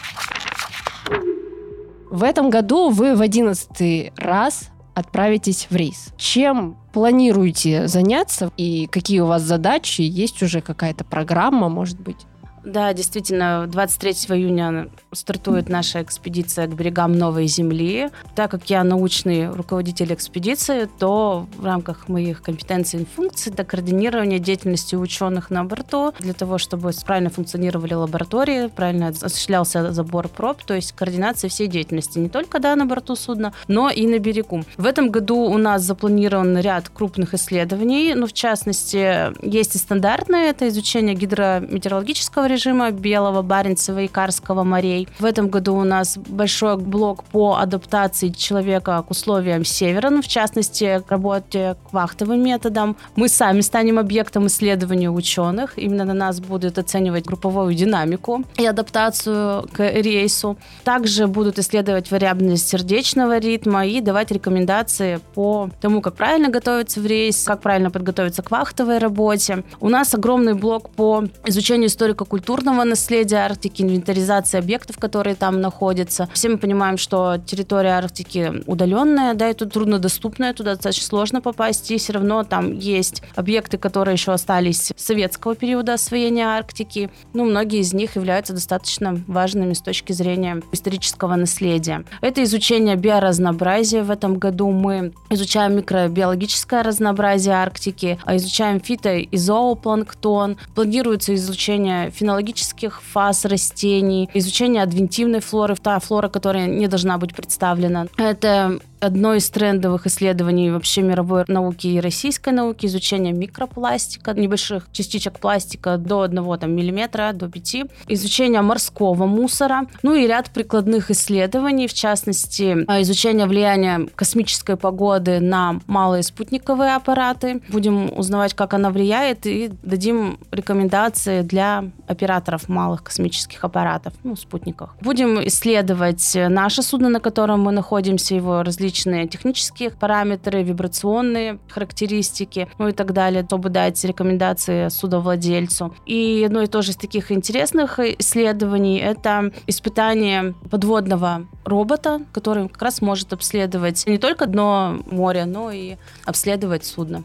В 2.11 2.23
этом 2.23 2.50
году 2.50 2.90
вы 2.90 3.14
в 3.14 3.21
одиннадцатый 3.21 4.12
раз 4.16 4.71
отправитесь 4.96 5.66
в 5.68 5.76
рейс. 5.76 6.08
Чем 6.16 6.78
планируете 6.94 7.86
заняться 7.86 8.50
и 8.56 8.86
какие 8.86 9.20
у 9.20 9.26
вас 9.26 9.42
задачи? 9.42 10.00
Есть 10.00 10.42
уже 10.42 10.62
какая-то 10.62 11.04
программа, 11.04 11.68
может 11.68 12.00
быть? 12.00 12.26
Да, 12.66 12.92
действительно, 12.92 13.68
23 13.68 14.12
июня 14.37 14.88
стартует 15.12 15.68
наша 15.68 16.02
экспедиция 16.02 16.66
к 16.66 16.75
берегам 16.75 17.12
Новой 17.12 17.46
Земли. 17.46 18.08
Так 18.35 18.50
как 18.50 18.68
я 18.68 18.82
научный 18.82 19.49
руководитель 19.49 20.12
экспедиции, 20.12 20.88
то 20.99 21.46
в 21.56 21.64
рамках 21.64 22.08
моих 22.08 22.42
компетенций 22.42 23.02
и 23.02 23.04
функций 23.04 23.52
это 23.52 23.62
координирование 23.62 24.40
деятельности 24.40 24.96
ученых 24.96 25.50
на 25.50 25.62
борту 25.62 26.12
для 26.18 26.32
того, 26.32 26.58
чтобы 26.58 26.90
правильно 27.06 27.30
функционировали 27.30 27.94
лаборатории, 27.94 28.66
правильно 28.66 29.08
осуществлялся 29.08 29.92
забор 29.92 30.26
проб, 30.26 30.64
то 30.64 30.75
есть 30.75 30.90
координация 30.90 31.49
всей 31.49 31.68
деятельности 31.68 32.18
не 32.18 32.28
только 32.28 32.58
да, 32.58 32.75
на 32.75 32.85
борту 32.85 33.14
судна, 33.14 33.52
но 33.68 33.90
и 33.90 34.08
на 34.08 34.18
берегу. 34.18 34.64
В 34.76 34.87
этом 34.87 35.11
году 35.11 35.37
у 35.37 35.56
нас 35.56 35.82
запланирован 35.82 36.58
ряд 36.58 36.88
крупных 36.88 37.32
исследований, 37.32 38.14
ну, 38.14 38.26
в 38.26 38.32
частности, 38.32 39.32
есть 39.46 39.76
и 39.76 39.78
стандартное, 39.78 40.50
это 40.50 40.66
изучение 40.66 41.14
гидрометеорологического 41.14 42.46
режима 42.46 42.55
Белого, 42.90 43.42
Баренцева 43.42 44.00
и 44.00 44.08
Карского 44.08 44.64
морей. 44.64 45.08
В 45.18 45.25
этом 45.25 45.48
году 45.48 45.75
у 45.75 45.84
нас 45.84 46.16
большой 46.16 46.76
блок 46.76 47.25
по 47.25 47.56
адаптации 47.56 48.28
человека 48.30 49.02
к 49.06 49.10
условиям 49.10 49.64
севера, 49.64 50.10
ну, 50.10 50.22
в 50.22 50.28
частности, 50.28 51.02
к 51.06 51.10
работе 51.10 51.76
к 51.88 51.92
вахтовым 51.92 52.42
методам. 52.42 52.96
Мы 53.14 53.28
сами 53.28 53.60
станем 53.60 53.98
объектом 53.98 54.46
исследования 54.46 55.10
ученых. 55.10 55.78
Именно 55.78 56.04
на 56.04 56.14
нас 56.14 56.40
будут 56.40 56.78
оценивать 56.78 57.26
групповую 57.26 57.75
динамику 57.75 58.44
и 58.56 58.66
адаптацию 58.66 59.68
к 59.72 59.80
рейсу. 59.80 60.56
Также 60.84 61.26
будут 61.26 61.58
исследовать 61.58 62.10
вариабельность 62.10 62.68
сердечного 62.68 63.38
ритма 63.38 63.86
и 63.86 64.00
давать 64.00 64.30
рекомендации 64.30 65.20
по 65.34 65.68
тому, 65.80 66.00
как 66.00 66.14
правильно 66.16 66.48
готовиться 66.48 67.00
в 67.00 67.06
рейс, 67.06 67.44
как 67.44 67.60
правильно 67.60 67.90
подготовиться 67.90 68.42
к 68.42 68.50
вахтовой 68.50 68.98
работе. 68.98 69.64
У 69.80 69.88
нас 69.88 70.14
огромный 70.14 70.54
блок 70.54 70.90
по 70.90 71.25
изучению 71.44 71.88
историко-культурного 71.88 72.45
культурного 72.46 72.84
наследия 72.84 73.38
Арктики, 73.38 73.82
инвентаризации 73.82 74.58
объектов, 74.58 74.98
которые 74.98 75.34
там 75.34 75.60
находятся. 75.60 76.28
Все 76.32 76.48
мы 76.48 76.58
понимаем, 76.58 76.96
что 76.96 77.38
территория 77.44 77.98
Арктики 77.98 78.62
удаленная, 78.66 79.34
да, 79.34 79.50
и 79.50 79.52
тут 79.52 79.72
труднодоступная, 79.72 80.54
туда 80.54 80.74
достаточно 80.74 81.08
сложно 81.08 81.40
попасть, 81.40 81.90
и 81.90 81.98
все 81.98 82.12
равно 82.12 82.44
там 82.44 82.72
есть 82.72 83.24
объекты, 83.34 83.78
которые 83.78 84.12
еще 84.12 84.30
остались 84.30 84.92
советского 84.94 85.56
периода 85.56 85.94
освоения 85.94 86.46
Арктики. 86.46 87.10
Ну, 87.32 87.46
многие 87.46 87.80
из 87.80 87.92
них 87.92 88.14
являются 88.14 88.52
достаточно 88.52 89.20
важными 89.26 89.72
с 89.72 89.80
точки 89.80 90.12
зрения 90.12 90.62
исторического 90.70 91.34
наследия. 91.34 92.04
Это 92.20 92.44
изучение 92.44 92.94
биоразнообразия. 92.94 94.04
В 94.04 94.10
этом 94.12 94.38
году 94.38 94.70
мы 94.70 95.12
изучаем 95.30 95.74
микробиологическое 95.74 96.84
разнообразие 96.84 97.56
Арктики, 97.56 98.20
а 98.24 98.36
изучаем 98.36 98.78
фито- 98.78 99.18
и 99.18 99.36
зоопланктон. 99.36 100.58
Планируется 100.76 101.34
изучение 101.34 102.12
фенологического 102.12 102.36
физиологических 102.37 103.02
фаз 103.02 103.45
растений, 103.45 104.28
изучение 104.35 104.83
адвентивной 104.83 105.40
флоры, 105.40 105.76
та 105.76 105.99
флора, 105.99 106.28
которая 106.28 106.66
не 106.66 106.87
должна 106.87 107.19
быть 107.19 107.35
представлена. 107.35 108.07
Это 108.16 108.78
одно 109.00 109.34
из 109.34 109.48
трендовых 109.50 110.06
исследований 110.06 110.70
вообще 110.70 111.02
мировой 111.02 111.44
науки 111.48 111.86
и 111.86 112.00
российской 112.00 112.52
науки, 112.52 112.86
изучение 112.86 113.32
микропластика, 113.32 114.32
небольших 114.32 114.88
частичек 114.92 115.38
пластика 115.38 115.96
до 115.98 116.22
1 116.22 116.58
там, 116.58 116.72
миллиметра, 116.72 117.32
до 117.32 117.48
5, 117.48 117.76
изучение 118.08 118.62
морского 118.62 119.26
мусора, 119.26 119.86
ну 120.02 120.14
и 120.14 120.26
ряд 120.26 120.50
прикладных 120.50 121.10
исследований, 121.10 121.86
в 121.86 121.94
частности, 121.94 122.84
а, 122.86 123.02
изучение 123.02 123.46
влияния 123.46 124.08
космической 124.14 124.76
погоды 124.76 125.40
на 125.40 125.80
малые 125.86 126.22
спутниковые 126.22 126.94
аппараты. 126.94 127.60
Будем 127.68 128.10
узнавать, 128.16 128.54
как 128.54 128.74
она 128.74 128.90
влияет, 128.90 129.46
и 129.46 129.70
дадим 129.82 130.38
рекомендации 130.50 131.42
для 131.42 131.84
операторов 132.06 132.68
малых 132.68 133.02
космических 133.02 133.62
аппаратов, 133.64 134.14
ну, 134.24 134.36
спутников. 134.36 134.90
Будем 135.00 135.46
исследовать 135.46 136.36
наше 136.48 136.82
судно, 136.82 137.08
на 137.08 137.20
котором 137.20 137.60
мы 137.60 137.72
находимся, 137.72 138.34
его 138.34 138.62
различные 138.62 138.86
различные 138.87 139.26
технические 139.26 139.90
параметры, 139.90 140.62
вибрационные 140.62 141.59
характеристики, 141.69 142.69
ну 142.78 142.88
и 142.88 142.93
так 142.93 143.12
далее, 143.12 143.45
чтобы 143.45 143.69
дать 143.69 144.02
рекомендации 144.05 144.88
судовладельцу. 144.88 145.95
И 146.07 146.45
одно 146.47 146.62
и 146.62 146.66
тоже 146.66 146.93
из 146.93 146.97
таких 146.97 147.33
интересных 147.33 147.99
исследований– 147.99 148.99
это 149.00 149.50
испытание 149.66 150.55
подводного 150.71 151.47
робота, 151.64 152.21
который 152.33 152.69
как 152.69 152.83
раз 152.83 153.02
может 153.02 153.33
обследовать 153.33 154.07
не 154.07 154.19
только 154.19 154.47
дно 154.47 154.99
моря, 155.11 155.47
но 155.47 155.73
и 155.73 155.97
обследовать 156.25 156.85
судно. 156.85 157.25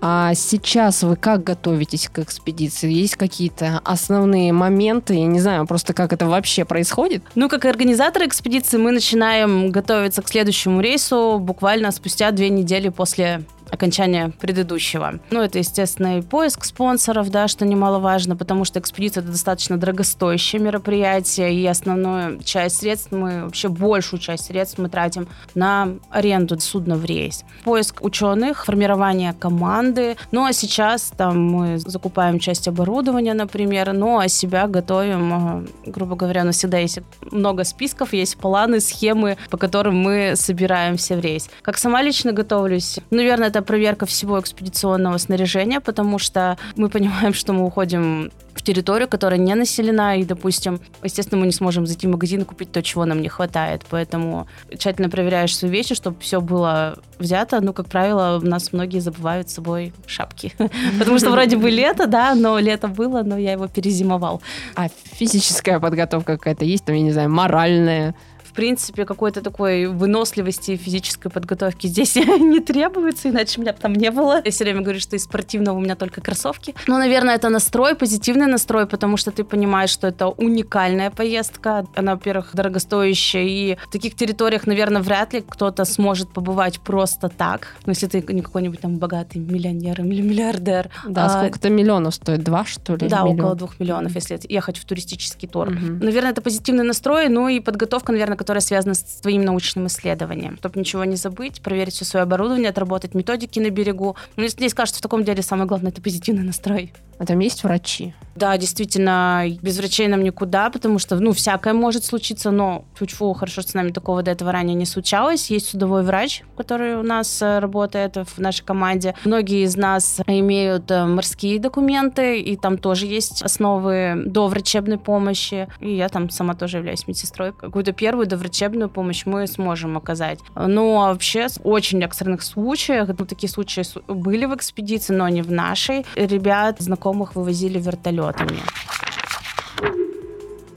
А 0.00 0.34
сейчас 0.34 1.02
вы 1.02 1.16
как 1.16 1.42
готовитесь 1.42 2.08
к 2.08 2.20
экспедиции? 2.20 2.90
Есть 2.90 3.16
какие-то 3.16 3.80
основные 3.84 4.52
моменты? 4.52 5.14
Я 5.14 5.26
не 5.26 5.40
знаю, 5.40 5.66
просто 5.66 5.92
как 5.92 6.12
это 6.12 6.26
вообще 6.26 6.64
происходит? 6.64 7.22
Ну, 7.34 7.48
как 7.48 7.64
организаторы 7.64 8.26
экспедиции 8.26 8.76
мы 8.76 8.92
начинаем 8.92 9.70
готовиться 9.70 10.22
к 10.22 10.28
следующему 10.28 10.80
рейсу 10.80 11.38
буквально 11.40 11.90
спустя 11.90 12.30
две 12.30 12.48
недели 12.48 12.90
после 12.90 13.42
окончания 13.70 14.32
предыдущего. 14.40 15.20
Ну, 15.30 15.42
это, 15.42 15.58
естественно, 15.58 16.18
и 16.18 16.22
поиск 16.22 16.64
спонсоров, 16.64 17.30
да, 17.30 17.48
что 17.48 17.64
немаловажно, 17.64 18.36
потому 18.36 18.64
что 18.64 18.78
экспедиция 18.78 19.22
это 19.22 19.32
достаточно 19.32 19.76
дорогостоящее 19.76 20.60
мероприятие, 20.60 21.54
и 21.54 21.66
основную 21.66 22.42
часть 22.42 22.76
средств 22.76 23.12
мы, 23.12 23.44
вообще 23.44 23.68
большую 23.68 24.20
часть 24.20 24.46
средств 24.46 24.78
мы 24.78 24.88
тратим 24.88 25.28
на 25.54 25.90
аренду 26.10 26.58
судна 26.60 26.96
в 26.96 27.04
рейс. 27.04 27.44
Поиск 27.64 28.02
ученых, 28.02 28.64
формирование 28.64 29.32
команды. 29.32 30.16
Ну, 30.32 30.44
а 30.44 30.52
сейчас 30.52 31.12
там 31.16 31.42
мы 31.42 31.78
закупаем 31.78 32.38
часть 32.38 32.68
оборудования, 32.68 33.34
например, 33.34 33.92
ну, 33.92 34.18
а 34.18 34.28
себя 34.28 34.66
готовим, 34.66 35.64
э, 35.84 35.90
грубо 35.90 36.16
говоря, 36.16 36.42
у 36.42 36.46
нас 36.46 36.56
всегда 36.56 36.78
есть 36.78 37.00
много 37.30 37.64
списков, 37.64 38.12
есть 38.12 38.36
планы, 38.36 38.80
схемы, 38.80 39.36
по 39.50 39.56
которым 39.56 39.96
мы 39.96 40.34
собираемся 40.36 41.16
в 41.16 41.20
рейс. 41.20 41.50
Как 41.62 41.78
сама 41.78 42.02
лично 42.02 42.32
готовлюсь? 42.32 42.98
Наверное, 43.10 43.48
это 43.48 43.57
это 43.58 43.66
проверка 43.66 44.06
всего 44.06 44.38
экспедиционного 44.38 45.18
снаряжения, 45.18 45.80
потому 45.80 46.18
что 46.18 46.56
мы 46.76 46.88
понимаем, 46.88 47.34
что 47.34 47.52
мы 47.52 47.64
уходим 47.64 48.30
в 48.54 48.62
территорию, 48.62 49.08
которая 49.08 49.38
не 49.38 49.54
населена, 49.54 50.18
и, 50.18 50.24
допустим, 50.24 50.80
естественно, 51.02 51.40
мы 51.40 51.46
не 51.46 51.52
сможем 51.52 51.86
зайти 51.86 52.06
в 52.06 52.10
магазин 52.10 52.42
и 52.42 52.44
купить 52.44 52.72
то, 52.72 52.82
чего 52.82 53.04
нам 53.04 53.22
не 53.22 53.28
хватает, 53.28 53.82
поэтому 53.90 54.46
тщательно 54.76 55.08
проверяешь 55.08 55.56
свои 55.56 55.70
вещи, 55.70 55.94
чтобы 55.94 56.16
все 56.20 56.40
было 56.40 56.98
взято. 57.18 57.60
Ну, 57.60 57.72
как 57.72 57.86
правило, 57.86 58.40
у 58.42 58.46
нас 58.46 58.72
многие 58.72 59.00
забывают 59.00 59.48
с 59.48 59.54
собой 59.54 59.92
шапки, 60.06 60.52
потому 60.98 61.18
что 61.18 61.30
вроде 61.30 61.56
бы 61.56 61.70
лето, 61.70 62.06
да, 62.06 62.34
но 62.34 62.58
лето 62.58 62.88
было, 62.88 63.22
но 63.22 63.38
я 63.38 63.52
его 63.52 63.68
перезимовал. 63.68 64.40
А 64.74 64.88
физическая 65.18 65.80
подготовка 65.80 66.36
какая-то 66.36 66.64
есть, 66.64 66.84
там, 66.84 66.96
я 66.96 67.02
не 67.02 67.12
знаю, 67.12 67.30
моральная? 67.30 68.14
Принципе, 68.58 69.04
какой-то 69.04 69.40
такой 69.40 69.86
выносливости 69.86 70.74
физической 70.76 71.30
подготовки 71.30 71.86
здесь 71.86 72.16
не 72.16 72.58
требуется, 72.58 73.28
иначе 73.28 73.60
меня 73.60 73.72
бы 73.72 73.78
там 73.78 73.92
не 73.94 74.10
было. 74.10 74.42
Я 74.44 74.50
все 74.50 74.64
время 74.64 74.80
говорю, 74.80 74.98
что 74.98 75.14
из 75.14 75.22
спортивного 75.22 75.76
у 75.76 75.80
меня 75.80 75.94
только 75.94 76.20
кроссовки. 76.20 76.74
Но, 76.88 76.98
наверное, 76.98 77.36
это 77.36 77.50
настрой, 77.50 77.94
позитивный 77.94 78.46
настрой, 78.46 78.88
потому 78.88 79.16
что 79.16 79.30
ты 79.30 79.44
понимаешь, 79.44 79.90
что 79.90 80.08
это 80.08 80.26
уникальная 80.26 81.12
поездка. 81.12 81.86
Она, 81.94 82.14
во-первых, 82.16 82.50
дорогостоящая, 82.52 83.44
и 83.44 83.76
в 83.76 83.92
таких 83.92 84.16
территориях, 84.16 84.66
наверное, 84.66 85.02
вряд 85.02 85.34
ли 85.34 85.44
кто-то 85.48 85.84
сможет 85.84 86.32
побывать 86.32 86.80
просто 86.80 87.28
так. 87.28 87.76
Ну, 87.86 87.92
если 87.92 88.08
ты 88.08 88.24
не 88.32 88.42
какой-нибудь 88.42 88.80
там 88.80 88.96
богатый 88.96 89.38
миллионер 89.38 90.00
или 90.00 90.20
миллиардер. 90.20 90.90
Да, 91.06 91.26
а, 91.26 91.28
сколько-то 91.28 91.70
миллионов 91.70 92.16
стоит? 92.16 92.42
Два, 92.42 92.64
что 92.64 92.96
ли? 92.96 93.06
Да, 93.06 93.22
миллион? 93.22 93.38
около 93.38 93.54
двух 93.54 93.78
миллионов, 93.78 94.16
если 94.16 94.40
ехать 94.48 94.78
в 94.78 94.84
туристический 94.84 95.46
тур. 95.46 95.68
Угу. 95.68 96.04
Наверное, 96.04 96.32
это 96.32 96.42
позитивный 96.42 96.84
настрой, 96.84 97.28
ну 97.28 97.46
и 97.46 97.60
подготовка, 97.60 98.10
наверное, 98.10 98.36
которая 98.48 98.62
связана 98.62 98.94
с 98.94 99.02
твоим 99.20 99.42
научным 99.42 99.88
исследованием. 99.88 100.56
Чтобы 100.56 100.80
ничего 100.80 101.04
не 101.04 101.16
забыть, 101.16 101.60
проверить 101.60 101.92
все 101.92 102.06
свое 102.06 102.22
оборудование, 102.22 102.70
отработать 102.70 103.12
методики 103.12 103.60
на 103.60 103.68
берегу. 103.68 104.16
Ну, 104.36 104.48
здесь 104.48 104.72
кажется, 104.72 105.00
в 105.00 105.02
таком 105.02 105.22
деле 105.22 105.42
самое 105.42 105.68
главное– 105.68 105.90
это 105.92 106.00
позитивный 106.00 106.44
настрой. 106.44 106.94
А 107.18 107.26
там 107.26 107.38
есть 107.40 107.64
врачи? 107.64 108.14
Да, 108.36 108.56
действительно, 108.56 109.44
без 109.60 109.78
врачей 109.78 110.06
нам 110.06 110.22
никуда, 110.22 110.70
потому 110.70 111.00
что, 111.00 111.16
ну, 111.16 111.32
всякое 111.32 111.74
может 111.74 112.04
случиться, 112.04 112.52
но 112.52 112.84
чуть-чуть 112.96 113.36
хорошо, 113.36 113.62
что 113.62 113.72
с 113.72 113.74
нами 113.74 113.90
такого 113.90 114.22
до 114.22 114.30
этого 114.30 114.52
ранее 114.52 114.76
не 114.76 114.86
случалось. 114.86 115.50
Есть 115.50 115.70
судовой 115.70 116.04
врач, 116.04 116.44
который 116.56 116.94
у 116.94 117.02
нас 117.02 117.42
э, 117.42 117.58
работает 117.58 118.16
в 118.16 118.38
нашей 118.38 118.64
команде. 118.64 119.16
Многие 119.24 119.64
из 119.64 119.76
нас 119.76 120.20
имеют 120.28 120.88
э, 120.92 121.04
морские 121.04 121.58
документы, 121.58 122.40
и 122.40 122.56
там 122.56 122.78
тоже 122.78 123.06
есть 123.06 123.42
основы 123.42 124.22
до 124.24 124.46
врачебной 124.46 124.98
помощи. 124.98 125.66
И 125.80 125.96
я 125.96 126.08
там 126.08 126.30
сама 126.30 126.54
тоже 126.54 126.76
являюсь 126.76 127.08
медсестрой. 127.08 127.52
Какую-то 127.52 127.92
первую 127.92 128.28
доврачебную 128.38 128.88
помощь 128.88 129.26
мы 129.26 129.46
сможем 129.46 129.96
оказать. 129.96 130.38
Ну, 130.54 131.00
а 131.02 131.12
вообще, 131.12 131.48
в 131.48 131.66
очень 131.66 132.02
экстренных 132.02 132.42
случаях, 132.42 133.08
ну, 133.18 133.26
такие 133.26 133.50
случаи 133.50 133.82
были 134.08 134.46
в 134.46 134.54
экспедиции, 134.54 135.12
но 135.12 135.28
не 135.28 135.42
в 135.42 135.50
нашей. 135.50 136.06
Ребят, 136.14 136.76
знакомых 136.80 137.34
вывозили 137.34 137.78
вертолет 137.78 137.98
вертолетами. 137.98 138.60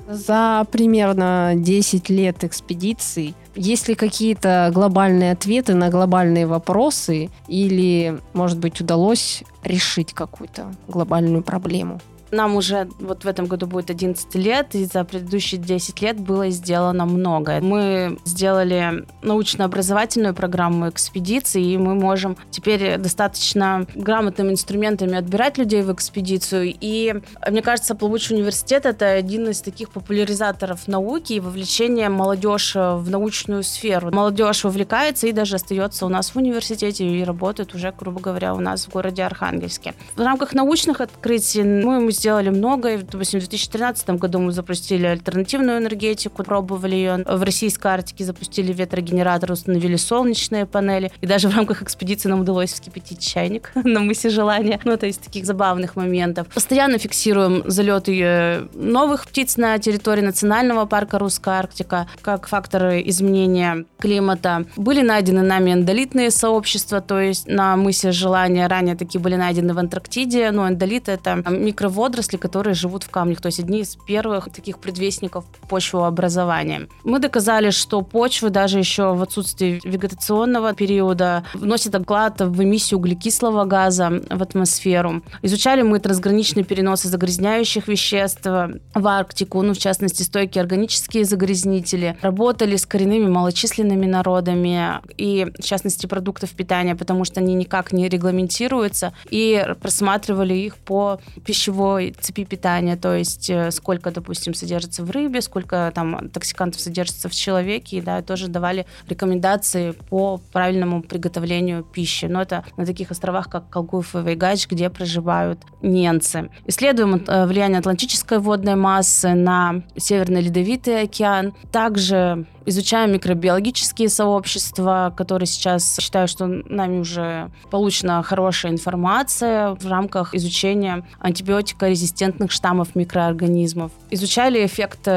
За 0.09 0.65
примерно 0.71 1.53
10 1.55 2.09
лет 2.09 2.43
экспедиций 2.43 3.33
есть 3.55 3.87
ли 3.87 3.95
какие-то 3.95 4.69
глобальные 4.73 5.31
ответы 5.31 5.73
на 5.73 5.89
глобальные 5.89 6.47
вопросы 6.47 7.29
или, 7.47 8.19
может 8.33 8.59
быть, 8.59 8.81
удалось 8.81 9.43
решить 9.63 10.13
какую-то 10.13 10.73
глобальную 10.87 11.43
проблему? 11.43 12.01
Нам 12.31 12.55
уже 12.55 12.87
вот 12.99 13.23
в 13.23 13.27
этом 13.27 13.45
году 13.45 13.67
будет 13.67 13.89
11 13.89 14.35
лет, 14.35 14.75
и 14.75 14.85
за 14.85 15.03
предыдущие 15.03 15.59
10 15.59 16.01
лет 16.01 16.19
было 16.19 16.49
сделано 16.49 17.05
многое. 17.05 17.61
Мы 17.61 18.17
сделали 18.25 19.05
научно-образовательную 19.21 20.33
программу 20.33 20.89
экспедиции, 20.89 21.63
и 21.63 21.77
мы 21.77 21.95
можем 21.95 22.37
теперь 22.49 22.97
достаточно 22.97 23.85
грамотными 23.95 24.51
инструментами 24.51 25.17
отбирать 25.17 25.57
людей 25.57 25.81
в 25.81 25.91
экспедицию. 25.93 26.73
И 26.79 27.15
мне 27.47 27.61
кажется, 27.61 27.95
Плавучий 27.95 28.35
университет— 28.35 28.85
это 28.87 29.11
один 29.11 29.49
из 29.49 29.61
таких 29.61 29.89
популяризаторов 29.89 30.87
науки 30.87 31.33
и 31.33 31.39
вовлечения 31.39 32.09
молодежи 32.09 32.79
в 32.79 33.09
научную 33.09 33.63
сферу. 33.63 34.11
Молодежь 34.11 34.63
вовлекается 34.63 35.27
и 35.27 35.31
даже 35.31 35.55
остается 35.55 36.05
у 36.05 36.09
нас 36.09 36.31
в 36.31 36.37
университете 36.37 37.05
и 37.05 37.23
работает 37.23 37.75
уже, 37.75 37.93
грубо 37.97 38.19
говоря, 38.19 38.53
у 38.53 38.59
нас 38.59 38.85
в 38.85 38.89
городе 38.89 39.23
Архангельске. 39.23 39.93
В 40.15 40.21
рамках 40.21 40.53
научных 40.53 41.01
открытий 41.01 41.63
мы 41.63 42.05
сделали 42.21 42.49
много. 42.49 42.97
Допустим, 42.99 43.39
в 43.39 43.47
2013 43.49 44.09
году 44.11 44.39
мы 44.39 44.51
запустили 44.51 45.07
альтернативную 45.07 45.79
энергетику, 45.79 46.43
пробовали 46.43 46.95
ее. 46.95 47.23
В 47.25 47.43
российской 47.43 47.87
Арктике 47.87 48.25
запустили 48.25 48.71
ветрогенератор, 48.71 49.51
установили 49.51 49.95
солнечные 49.95 50.67
панели. 50.67 51.11
И 51.21 51.25
даже 51.25 51.49
в 51.49 51.55
рамках 51.55 51.81
экспедиции 51.81 52.29
нам 52.29 52.41
удалось 52.41 52.73
вскипятить 52.73 53.19
чайник 53.19 53.71
на 53.75 53.99
мысе 54.01 54.29
Желания. 54.29 54.79
Ну, 54.83 54.91
это 54.91 55.07
из 55.07 55.17
таких 55.17 55.45
забавных 55.45 55.95
моментов. 55.95 56.47
Постоянно 56.53 56.99
фиксируем 56.99 57.63
залеты 57.65 58.19
э, 58.21 58.67
новых 58.75 59.25
птиц 59.25 59.57
на 59.57 59.79
территории 59.79 60.21
национального 60.21 60.85
парка 60.85 61.17
Русская 61.17 61.55
Арктика 61.59 62.07
как 62.21 62.47
факторы 62.47 63.01
изменения 63.05 63.85
климата. 63.99 64.65
Были 64.75 65.01
найдены 65.01 65.41
нами 65.41 65.73
эндолитные 65.73 66.29
сообщества, 66.29 67.01
то 67.01 67.19
есть 67.19 67.47
на 67.47 67.75
мысе 67.75 68.11
Желания 68.11 68.67
ранее 68.67 68.95
такие 68.95 69.19
были 69.19 69.35
найдены 69.35 69.73
в 69.73 69.79
Антарктиде, 69.79 70.51
но 70.51 70.67
эндолиты— 70.67 71.11
это 71.13 71.43
микровод 71.49 72.10
водоросли, 72.11 72.37
которые 72.37 72.73
живут 72.73 73.03
в 73.03 73.09
камнях, 73.09 73.39
то 73.41 73.47
есть 73.47 73.59
одни 73.59 73.79
из 73.79 73.95
первых 73.95 74.49
таких 74.51 74.79
предвестников 74.79 75.45
почвообразования. 75.69 76.87
Мы 77.05 77.19
доказали, 77.19 77.69
что 77.69 78.01
почвы 78.01 78.49
даже 78.49 78.79
еще 78.79 79.13
в 79.13 79.21
отсутствии 79.21 79.79
вегетационного 79.83 80.73
периода 80.73 81.43
вносят 81.53 81.95
вклад 81.95 82.41
в 82.41 82.63
эмиссию 82.63 82.99
углекислого 82.99 83.63
газа 83.65 84.21
в 84.29 84.41
атмосферу. 84.41 85.23
Изучали 85.41 85.83
мы 85.83 85.99
трансграничные 85.99 86.65
переносы 86.65 87.07
загрязняющих 87.07 87.87
веществ 87.87 88.45
в 88.45 89.07
Арктику, 89.07 89.61
ну, 89.61 89.73
в 89.73 89.77
частности, 89.77 90.23
стойкие 90.23 90.61
органические 90.61 91.23
загрязнители. 91.23 92.17
Работали 92.21 92.75
с 92.75 92.85
коренными 92.85 93.27
малочисленными 93.27 94.05
народами 94.05 94.99
и, 95.17 95.47
в 95.57 95.63
частности, 95.63 96.07
продуктов 96.07 96.51
питания, 96.51 96.95
потому 96.95 97.23
что 97.23 97.39
они 97.39 97.53
никак 97.53 97.93
не 97.93 98.09
регламентируются, 98.09 99.13
и 99.29 99.65
просматривали 99.81 100.53
их 100.53 100.75
по 100.75 101.19
пищевой 101.45 102.00
такой 102.01 102.15
цепи 102.19 102.43
питания, 102.43 102.95
то 102.95 103.15
есть 103.15 103.49
э, 103.49 103.71
сколько, 103.71 104.11
допустим, 104.11 104.53
содержится 104.53 105.03
в 105.03 105.11
рыбе, 105.11 105.41
сколько 105.41 105.91
там 105.93 106.29
токсикантов 106.29 106.81
содержится 106.81 107.29
в 107.29 107.33
человеке, 107.33 108.01
да, 108.01 108.21
тоже 108.21 108.47
давали 108.47 108.85
рекомендации 109.07 109.91
по 110.09 110.39
правильному 110.51 111.01
приготовлению 111.01 111.83
пищи. 111.83 112.25
Но 112.25 112.41
это 112.41 112.63
на 112.77 112.85
таких 112.85 113.11
островах, 113.11 113.49
как 113.49 113.69
Колгуев 113.69 114.15
и 114.15 114.19
Вайгач, 114.19 114.67
где 114.67 114.89
проживают 114.89 115.59
немцы. 115.81 116.49
Исследуем 116.67 117.23
э, 117.27 117.45
влияние 117.45 117.79
атлантической 117.79 118.39
водной 118.39 118.75
массы 118.75 119.33
на 119.33 119.83
Северный 119.97 120.41
Ледовитый 120.41 121.01
океан. 121.01 121.53
Также 121.71 122.45
изучаем 122.65 123.11
микробиологические 123.13 124.09
сообщества, 124.09 125.13
которые 125.15 125.47
сейчас 125.47 125.97
считаю, 125.99 126.27
что 126.27 126.47
нами 126.47 126.99
уже 126.99 127.51
получена 127.69 128.21
хорошая 128.23 128.71
информация 128.71 129.75
в 129.75 129.87
рамках 129.87 130.35
изучения 130.35 131.03
антибиотикорезистентных 131.19 132.51
штаммов 132.51 132.95
микроорганизмов. 132.95 133.91
Изучали 134.09 134.65
эффект 134.65 135.07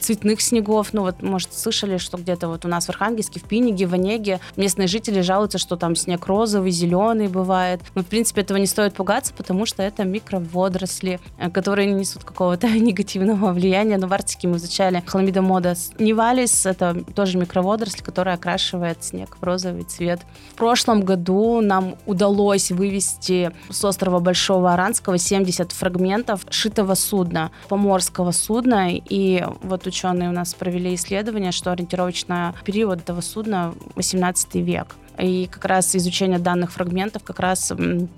цветных 0.00 0.40
снегов. 0.40 0.92
Ну 0.92 1.02
вот, 1.02 1.22
может, 1.22 1.52
слышали, 1.54 1.98
что 1.98 2.18
где-то 2.18 2.48
вот 2.48 2.64
у 2.64 2.68
нас 2.68 2.86
в 2.86 2.90
Архангельске, 2.90 3.40
в 3.40 3.44
Пиниге, 3.44 3.86
в 3.86 3.94
Онеге 3.94 4.40
местные 4.56 4.88
жители 4.88 5.20
жалуются, 5.20 5.58
что 5.58 5.76
там 5.76 5.96
снег 5.96 6.26
розовый, 6.26 6.70
зеленый 6.70 7.28
бывает. 7.28 7.80
Но, 7.94 8.02
в 8.02 8.06
принципе, 8.06 8.42
этого 8.42 8.58
не 8.58 8.66
стоит 8.66 8.94
пугаться, 8.94 9.32
потому 9.36 9.66
что 9.66 9.82
это 9.82 10.04
микроводоросли, 10.04 11.20
э, 11.38 11.50
которые 11.50 11.86
не 11.86 11.94
несут 11.94 12.24
какого-то 12.24 12.68
негативного 12.78 13.52
влияния. 13.52 13.96
Но 13.98 14.06
в 14.06 14.12
Арктике 14.12 14.48
мы 14.48 14.56
изучали 14.56 15.02
хламидомодас 15.06 15.92
нивалис, 15.98 16.66
это 16.66 16.85
тоже 16.94 17.38
микроводоросль, 17.38 18.02
которая 18.02 18.36
окрашивает 18.36 19.02
снег 19.02 19.36
в 19.40 19.44
розовый 19.44 19.84
цвет. 19.84 20.20
В 20.52 20.54
прошлом 20.54 21.02
году 21.02 21.60
нам 21.60 21.96
удалось 22.06 22.70
вывести 22.70 23.52
с 23.70 23.84
острова 23.84 24.20
Большого 24.20 24.72
Аранского 24.72 25.18
70 25.18 25.72
фрагментов 25.72 26.46
шитого 26.50 26.94
судна, 26.94 27.50
поморского 27.68 28.32
судна, 28.32 28.90
и 28.92 29.44
вот 29.62 29.86
ученые 29.86 30.28
у 30.28 30.32
нас 30.32 30.54
провели 30.54 30.94
исследование, 30.94 31.52
что 31.52 31.72
ориентировочный 31.72 32.52
период 32.64 33.00
этого 33.00 33.20
судна 33.20 33.74
18 33.94 34.54
век. 34.56 34.96
И 35.18 35.48
как 35.50 35.64
раз 35.64 35.96
изучение 35.96 36.38
данных 36.38 36.72
фрагментов 36.72 37.22
как 37.22 37.40
раз 37.40 37.72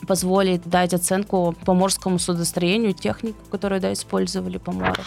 позволит 0.07 0.69
дать 0.69 0.95
оценку 0.95 1.55
поморскому 1.65 2.19
судостроению, 2.19 2.93
технику, 2.93 3.39
которую 3.51 3.81
да, 3.81 3.93
использовали 3.93 4.59
поморы. 4.59 5.03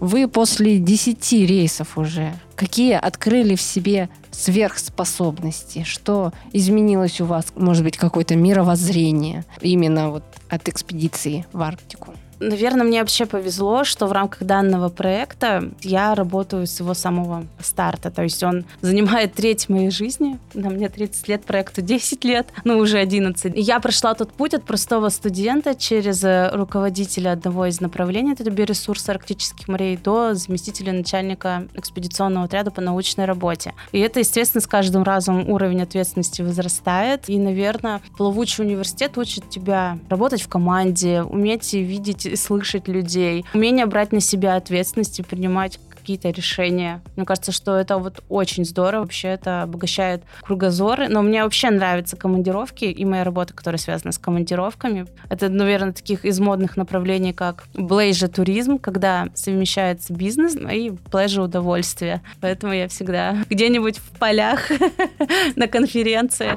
Вы 0.00 0.28
после 0.28 0.78
10 0.78 1.32
рейсов 1.32 1.98
уже 1.98 2.32
какие 2.56 2.94
открыли 2.94 3.54
в 3.54 3.60
себе 3.60 4.08
сверхспособности? 4.30 5.84
Что 5.84 6.32
изменилось 6.52 7.20
у 7.20 7.26
вас? 7.26 7.46
Может 7.54 7.84
быть, 7.84 7.98
какое-то 7.98 8.34
мировоззрение 8.34 9.44
именно 9.60 10.10
вот 10.10 10.24
от 10.48 10.68
экспедиции 10.70 11.46
в 11.52 11.60
Арктику? 11.60 12.14
Наверное, 12.40 12.86
мне 12.86 13.00
вообще 13.00 13.26
повезло, 13.26 13.84
что 13.84 14.06
в 14.06 14.12
рамках 14.12 14.44
данного 14.44 14.88
проекта 14.88 15.70
я 15.82 16.14
работаю 16.14 16.66
с 16.66 16.80
его 16.80 16.94
самого 16.94 17.44
старта. 17.60 18.10
То 18.10 18.22
есть 18.22 18.42
он 18.42 18.64
занимает 18.80 19.34
треть 19.34 19.68
моей 19.68 19.90
жизни. 19.90 20.38
На 20.54 20.70
мне 20.70 20.88
30 20.88 21.28
лет, 21.28 21.44
проекту 21.44 21.82
10 21.82 22.24
лет, 22.24 22.48
ну 22.64 22.78
уже 22.78 22.98
11. 22.98 23.56
И 23.56 23.60
я 23.60 23.78
прошла 23.78 24.14
тот 24.14 24.32
путь 24.32 24.54
от 24.54 24.64
простого 24.64 25.10
студента 25.10 25.74
через 25.74 26.24
э, 26.24 26.50
руководителя 26.54 27.32
одного 27.32 27.66
из 27.66 27.80
направлений, 27.80 28.32
это 28.32 28.50
биоресурсы 28.50 29.10
арктических 29.10 29.68
морей, 29.68 29.98
до 29.98 30.34
заместителя 30.34 30.92
начальника 30.92 31.66
экспедиционного 31.74 32.46
отряда 32.46 32.70
по 32.70 32.80
научной 32.80 33.26
работе. 33.26 33.74
И 33.92 33.98
это, 33.98 34.20
естественно, 34.20 34.62
с 34.62 34.66
каждым 34.66 35.02
разом 35.02 35.50
уровень 35.50 35.82
ответственности 35.82 36.40
возрастает. 36.40 37.28
И, 37.28 37.38
наверное, 37.38 38.00
плавучий 38.16 38.64
университет 38.64 39.18
учит 39.18 39.50
тебя 39.50 39.98
работать 40.08 40.40
в 40.40 40.48
команде, 40.48 41.22
уметь 41.22 41.74
видеть 41.74 42.29
слышать 42.34 42.88
людей, 42.88 43.44
умение 43.54 43.86
брать 43.86 44.12
на 44.12 44.20
себя 44.20 44.56
ответственность 44.56 45.18
и 45.18 45.22
принимать 45.22 45.78
какие-то 46.00 46.30
решения. 46.30 47.02
Мне 47.16 47.26
кажется, 47.26 47.52
что 47.52 47.76
это 47.76 47.98
вот 47.98 48.22
очень 48.28 48.64
здорово. 48.64 49.02
Вообще 49.02 49.28
это 49.28 49.62
обогащает 49.62 50.22
кругозоры. 50.42 51.08
Но 51.08 51.22
мне 51.22 51.44
вообще 51.44 51.70
нравятся 51.70 52.16
командировки 52.16 52.84
и 52.84 53.04
моя 53.04 53.22
работа, 53.22 53.54
которая 53.54 53.78
связана 53.78 54.12
с 54.12 54.18
командировками. 54.18 55.06
Это, 55.28 55.48
наверное, 55.48 55.92
таких 55.92 56.24
из 56.24 56.40
модных 56.40 56.76
направлений, 56.76 57.32
как 57.32 57.64
блейже 57.74 58.28
туризм, 58.28 58.78
когда 58.78 59.28
совмещается 59.34 60.12
бизнес 60.12 60.56
и 60.56 60.92
плеже 61.10 61.42
удовольствие. 61.42 62.22
Поэтому 62.40 62.72
я 62.72 62.88
всегда 62.88 63.44
где-нибудь 63.48 63.98
в 63.98 64.18
полях 64.18 64.70
на 65.56 65.68
конференции. 65.68 66.56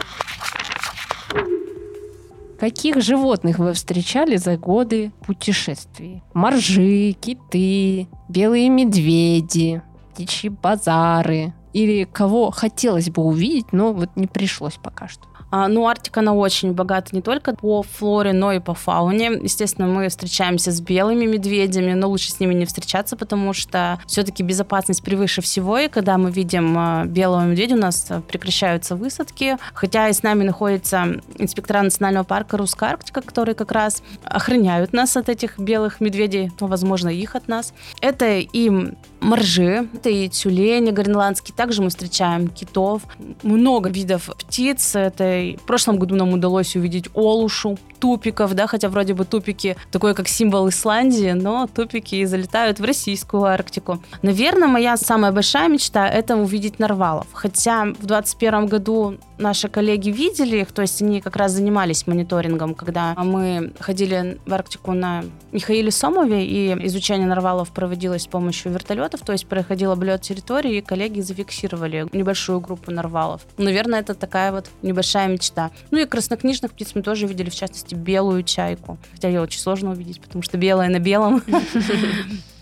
Каких 2.60 3.02
животных 3.02 3.60
вы 3.60 3.74
встречали 3.74 4.38
за 4.38 4.58
годы 4.58 5.12
путешествий? 5.26 6.24
Моржи, 6.34 7.14
киты, 7.14 8.08
белые 8.30 8.70
медведи, 8.70 9.82
птичьи 10.14 10.50
базары. 10.50 11.54
Или 11.74 12.04
кого 12.04 12.52
хотелось 12.52 13.10
бы 13.10 13.24
увидеть, 13.24 13.74
но 13.74 13.94
вот 13.94 14.12
не 14.16 14.28
пришлось 14.28 14.76
пока 14.76 15.08
что. 15.08 15.24
А, 15.56 15.68
ну, 15.68 15.88
Арктика, 15.88 16.22
она 16.22 16.34
очень 16.34 16.72
богата 16.74 17.16
не 17.16 17.22
только 17.22 17.56
по 17.56 17.84
флоре, 17.84 18.34
но 18.34 18.52
и 18.54 18.60
по 18.60 18.74
фауне. 18.74 19.34
Естественно, 19.40 19.88
мы 19.88 20.10
встречаемся 20.10 20.72
с 20.72 20.82
белыми 20.82 21.26
медведями, 21.26 21.94
но 21.94 22.10
лучше 22.10 22.32
с 22.32 22.40
ними 22.40 22.56
не 22.56 22.66
встречаться, 22.66 23.16
потому 23.16 23.54
что 23.54 24.00
все-таки 24.08 24.42
безопасность 24.42 25.04
превыше 25.04 25.44
всего, 25.44 25.78
и 25.78 25.90
когда 25.90 26.18
мы 26.18 26.32
видим 26.32 26.76
а, 26.76 27.06
белого 27.06 27.42
медведя, 27.42 27.76
у 27.76 27.78
нас 27.78 28.08
прекращаются 28.28 28.96
высадки, 28.96 29.60
хотя 29.76 30.10
и 30.10 30.14
с 30.14 30.24
нами 30.24 30.44
находятся 30.44 31.22
инспектора 31.38 31.84
национального 31.84 32.24
парка 32.24 32.58
Русская 32.58 32.90
Арктика, 32.90 33.22
которые 33.22 33.54
как 33.54 33.72
раз 33.72 34.02
охраняют 34.24 34.92
нас 34.92 35.16
от 35.18 35.30
этих 35.30 35.60
белых 35.60 36.02
медведей, 36.02 36.52
ну, 36.60 36.66
возможно, 36.66 37.10
их 37.10 37.36
от 37.36 37.48
нас. 37.48 37.76
Это 38.02 38.40
и 38.40 38.72
моржи, 39.20 39.88
это 39.94 40.10
и 40.10 40.30
тюлени 40.30 40.90
гренландские, 40.90 41.56
также 41.56 41.84
мы 41.84 41.90
встречаем 41.90 42.48
китов, 42.48 43.04
много 43.44 43.92
видов 43.92 44.32
птиц, 44.40 44.96
это 44.96 45.43
в 45.52 45.66
прошлом 45.66 45.98
году 45.98 46.16
нам 46.16 46.34
удалось 46.34 46.76
увидеть 46.76 47.10
олушу, 47.14 47.78
тупиков, 48.00 48.54
да, 48.54 48.68
хотя 48.68 48.90
вроде 48.90 49.14
бы 49.14 49.26
тупики 49.26 49.78
такой 49.92 50.14
как 50.14 50.28
символ 50.28 50.68
Исландии, 50.68 51.32
но 51.32 51.68
тупики 51.68 52.26
залетают 52.26 52.80
в 52.80 52.84
российскую 52.84 53.44
Арктику. 53.44 54.04
Наверное, 54.22 54.68
моя 54.68 54.98
самая 54.98 55.32
большая 55.32 55.70
мечта— 55.70 56.08
это 56.10 56.36
увидеть 56.36 56.80
нарвалов. 56.80 57.28
Хотя 57.34 57.84
в 57.84 58.06
2021 58.06 58.68
году 58.68 59.18
наши 59.38 59.70
коллеги 59.70 60.10
видели 60.10 60.58
их, 60.58 60.72
то 60.72 60.82
есть 60.82 61.02
они 61.02 61.22
как 61.22 61.36
раз 61.36 61.54
занимались 61.54 62.08
мониторингом, 62.08 62.76
когда 62.76 63.14
мы 63.16 63.72
ходили 63.80 64.38
в 64.46 64.54
Арктику 64.54 64.94
на 64.94 65.24
Михаиле 65.52 65.92
Сомове, 65.92 66.46
и 66.46 66.74
изучение 66.88 67.28
нарвалов 67.28 67.70
проводилось 67.72 68.24
с 68.24 68.28
помощью 68.28 68.72
вертолетов, 68.72 69.22
то 69.22 69.32
есть 69.32 69.48
проходил 69.48 69.92
облет 69.92 70.22
территории, 70.22 70.78
и 70.78 70.82
коллеги 70.82 71.22
зафиксировали 71.22 72.08
небольшую 72.12 72.60
группу 72.60 72.92
нарвалов. 72.92 73.42
Наверное, 73.58 74.00
это 74.00 74.14
такая 74.14 74.52
вот 74.52 74.70
небольшая 74.82 75.28
мечта. 75.34 75.72
Ну 75.92 76.00
и 76.00 76.06
краснокнижных 76.06 76.72
птиц 76.72 76.92
мы 76.96 77.02
тоже 77.02 77.28
видели, 77.28 77.50
в 77.50 77.56
частности, 77.56 77.96
белую 77.96 78.44
чайку. 78.44 78.98
Хотя 79.14 79.28
ее 79.28 79.42
очень 79.42 79.60
сложно 79.60 79.92
увидеть, 79.92 80.22
потому 80.22 80.42
что 80.42 80.58
белая 80.58 80.90
на 80.90 81.00
белом. 81.00 81.44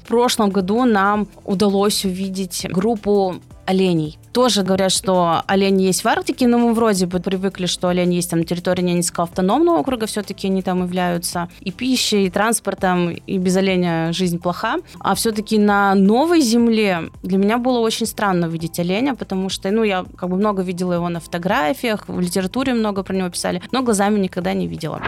В 0.04 0.08
прошлом 0.08 0.50
году 0.50 0.84
нам 0.84 1.28
удалось 1.46 2.04
увидеть 2.04 2.66
группу 2.70 3.42
оленей. 3.72 4.18
Тоже 4.34 4.64
говорят, 4.64 4.92
что 4.92 5.44
олени 5.48 5.84
есть 5.84 6.04
в 6.04 6.08
Арктике, 6.08 6.48
но 6.48 6.58
мы 6.58 6.74
вроде 6.74 7.06
бы 7.06 7.20
привыкли, 7.20 7.66
что 7.66 7.88
олени 7.88 8.16
есть 8.16 8.30
там 8.30 8.40
на 8.40 8.46
территории 8.46 8.82
Ненецкого 8.82 9.24
автономного 9.24 9.80
округа, 9.80 10.06
все-таки 10.06 10.48
они 10.48 10.62
там 10.62 10.84
являются 10.84 11.50
и 11.62 11.72
пищей, 11.72 12.28
и 12.28 12.30
транспортом, 12.30 13.12
и 13.12 13.38
без 13.38 13.58
оленя 13.58 14.14
жизнь 14.14 14.40
плоха. 14.40 14.78
А 15.00 15.16
все-таки 15.16 15.58
на 15.58 15.96
новой 15.96 16.42
земле 16.42 17.10
для 17.24 17.38
меня 17.38 17.58
было 17.58 17.80
очень 17.80 18.06
странно 18.06 18.46
видеть 18.46 18.80
оленя, 18.80 19.16
потому 19.16 19.50
что, 19.50 19.72
ну, 19.72 19.84
я 19.84 20.06
как 20.18 20.30
бы 20.30 20.36
много 20.36 20.62
видела 20.62 20.94
его 20.94 21.10
на 21.10 21.20
фотографиях, 21.20 22.08
в 22.08 22.20
литературе 22.20 22.74
много 22.74 23.04
про 23.04 23.16
него 23.16 23.30
писали, 23.30 23.62
но 23.72 23.82
глазами 23.84 24.20
никогда 24.20 24.54
не 24.54 24.68
видела. 24.68 25.02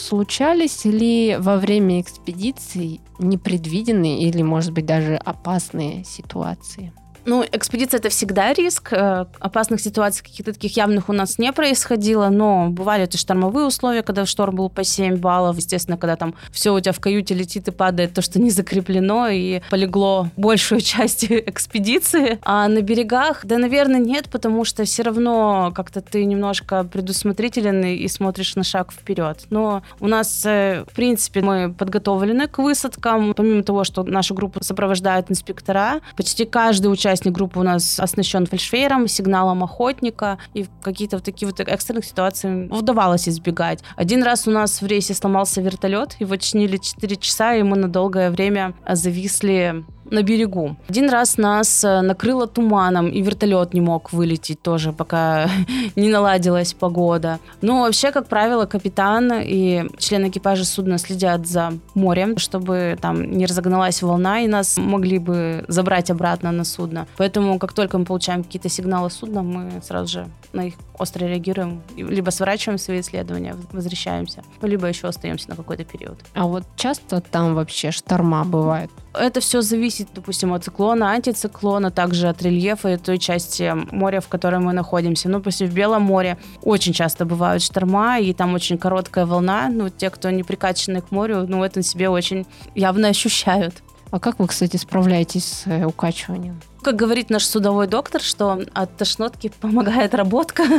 Случались 0.00 0.86
ли 0.86 1.36
во 1.38 1.58
время 1.58 2.00
экспедиций 2.00 3.02
непредвиденные 3.18 4.22
или, 4.22 4.40
может 4.40 4.72
быть, 4.72 4.86
даже 4.86 5.16
опасные 5.16 6.04
ситуации? 6.04 6.94
Ну, 7.30 7.44
экспедиция 7.52 7.98
это 7.98 8.08
всегда 8.08 8.52
риск. 8.52 8.92
Э, 8.92 9.26
опасных 9.38 9.80
ситуаций 9.80 10.24
каких-то 10.24 10.52
таких 10.52 10.76
явных 10.76 11.08
у 11.08 11.12
нас 11.12 11.38
не 11.38 11.52
происходило, 11.52 12.28
но 12.28 12.70
бывали 12.70 13.04
это 13.04 13.18
штормовые 13.18 13.66
условия, 13.66 14.02
когда 14.02 14.26
шторм 14.26 14.56
был 14.56 14.68
по 14.68 14.82
7 14.82 15.14
баллов. 15.14 15.56
Естественно, 15.56 15.96
когда 15.96 16.16
там 16.16 16.34
все 16.50 16.74
у 16.74 16.80
тебя 16.80 16.90
в 16.90 16.98
каюте 16.98 17.34
летит 17.34 17.68
и 17.68 17.70
падает 17.70 18.14
то, 18.14 18.20
что 18.20 18.40
не 18.40 18.50
закреплено, 18.50 19.28
и 19.28 19.60
полегло 19.70 20.28
большую 20.36 20.80
часть 20.80 21.24
экспедиции. 21.30 22.40
А 22.42 22.66
на 22.66 22.82
берегах, 22.82 23.46
да, 23.46 23.58
наверное, 23.58 24.00
нет, 24.00 24.28
потому 24.28 24.64
что 24.64 24.82
все 24.82 25.04
равно 25.04 25.72
как-то 25.72 26.00
ты 26.00 26.24
немножко 26.24 26.82
предусмотрителен 26.82 27.84
и 27.84 28.08
смотришь 28.08 28.56
на 28.56 28.64
шаг 28.64 28.90
вперед. 28.90 29.44
Но 29.50 29.84
у 30.00 30.08
нас, 30.08 30.42
э, 30.44 30.84
в 30.90 30.96
принципе, 30.96 31.42
мы 31.42 31.72
подготовлены 31.72 32.48
к 32.48 32.58
высадкам. 32.58 33.34
Помимо 33.34 33.62
того, 33.62 33.84
что 33.84 34.02
нашу 34.02 34.34
группу 34.34 34.64
сопровождают 34.64 35.30
инспектора, 35.30 36.00
почти 36.16 36.44
каждый 36.44 36.88
участник 36.88 37.19
участник 37.20 37.34
группы 37.34 37.60
у 37.60 37.62
нас 37.62 38.00
оснащен 38.00 38.46
фальшфейером, 38.46 39.06
сигналом 39.08 39.62
охотника, 39.62 40.38
и 40.54 40.66
какие-то 40.82 41.16
вот 41.16 41.24
такие 41.24 41.48
вот 41.48 41.60
экстренных 41.60 42.04
ситуаций 42.04 42.66
удавалось 42.68 43.28
избегать. 43.28 43.82
Один 43.96 44.22
раз 44.22 44.48
у 44.48 44.50
нас 44.50 44.80
в 44.82 44.86
рейсе 44.86 45.14
сломался 45.14 45.60
вертолет, 45.60 46.16
его 46.20 46.36
чинили 46.36 46.78
4 46.78 47.16
часа, 47.16 47.54
и 47.54 47.62
мы 47.62 47.76
на 47.76 47.88
долгое 47.88 48.30
время 48.30 48.74
зависли 48.88 49.84
на 50.10 50.22
берегу. 50.22 50.76
Один 50.88 51.10
раз 51.10 51.38
нас 51.38 51.84
э, 51.84 52.00
накрыло 52.00 52.46
туманом, 52.46 53.08
и 53.08 53.22
вертолет 53.22 53.74
не 53.74 53.80
мог 53.80 54.12
вылететь 54.12 54.62
тоже, 54.62 54.92
пока 54.92 55.48
не 55.96 56.08
наладилась 56.08 56.74
погода. 56.74 57.38
Но 57.62 57.80
вообще, 57.80 58.10
как 58.12 58.26
правило, 58.26 58.66
капитан 58.66 59.32
и 59.42 59.84
члены 59.98 60.28
экипажа 60.28 60.64
судна 60.64 60.98
следят 60.98 61.46
за 61.46 61.72
морем, 61.94 62.38
чтобы 62.38 62.98
там 63.00 63.30
не 63.30 63.46
разогналась 63.46 64.02
волна, 64.02 64.40
и 64.40 64.48
нас 64.48 64.78
могли 64.78 65.18
бы 65.18 65.64
забрать 65.68 66.10
обратно 66.10 66.52
на 66.52 66.64
судно. 66.64 67.06
Поэтому, 67.16 67.58
как 67.58 67.72
только 67.72 67.98
мы 67.98 68.04
получаем 68.04 68.44
какие-то 68.44 68.68
сигналы 68.68 69.10
судна, 69.10 69.42
мы 69.42 69.80
сразу 69.82 70.08
же 70.08 70.26
на 70.52 70.66
их 70.66 70.74
остро 71.00 71.26
реагируем, 71.26 71.82
либо 71.96 72.30
сворачиваем 72.30 72.78
свои 72.78 73.00
исследования, 73.00 73.56
возвращаемся, 73.72 74.42
либо 74.62 74.86
еще 74.86 75.08
остаемся 75.08 75.48
на 75.48 75.56
какой-то 75.56 75.84
период. 75.84 76.18
А 76.34 76.46
вот 76.46 76.64
часто 76.76 77.20
там 77.20 77.54
вообще 77.54 77.90
шторма 77.90 78.44
бывает? 78.44 78.90
Это 79.12 79.40
все 79.40 79.60
зависит, 79.62 80.08
допустим, 80.14 80.52
от 80.52 80.64
циклона, 80.64 81.10
антициклона, 81.12 81.90
также 81.90 82.28
от 82.28 82.42
рельефа 82.42 82.90
и 82.90 82.96
той 82.96 83.18
части 83.18 83.72
моря, 83.92 84.20
в 84.20 84.28
которой 84.28 84.60
мы 84.60 84.72
находимся. 84.72 85.28
Ну, 85.28 85.38
допустим, 85.38 85.66
в 85.66 85.74
Белом 85.74 86.02
море 86.02 86.36
очень 86.62 86.92
часто 86.92 87.24
бывают 87.24 87.62
шторма, 87.62 88.20
и 88.20 88.32
там 88.32 88.54
очень 88.54 88.78
короткая 88.78 89.26
волна. 89.26 89.68
Ну, 89.68 89.88
те, 89.88 90.10
кто 90.10 90.30
не 90.30 90.44
прикачаны 90.44 91.00
к 91.00 91.10
морю, 91.10 91.46
ну, 91.48 91.64
это 91.64 91.82
себе 91.82 92.08
очень 92.08 92.46
явно 92.74 93.08
ощущают. 93.08 93.82
А 94.10 94.18
как 94.18 94.38
вы, 94.38 94.46
кстати, 94.48 94.76
справляетесь 94.76 95.44
с 95.44 95.66
э, 95.66 95.84
укачиванием? 95.84 96.60
Как 96.82 96.96
говорит 96.96 97.30
наш 97.30 97.44
судовой 97.44 97.86
доктор, 97.86 98.20
что 98.22 98.62
от 98.72 98.96
тошнотки 98.96 99.52
помогает 99.60 100.14
работка. 100.14 100.64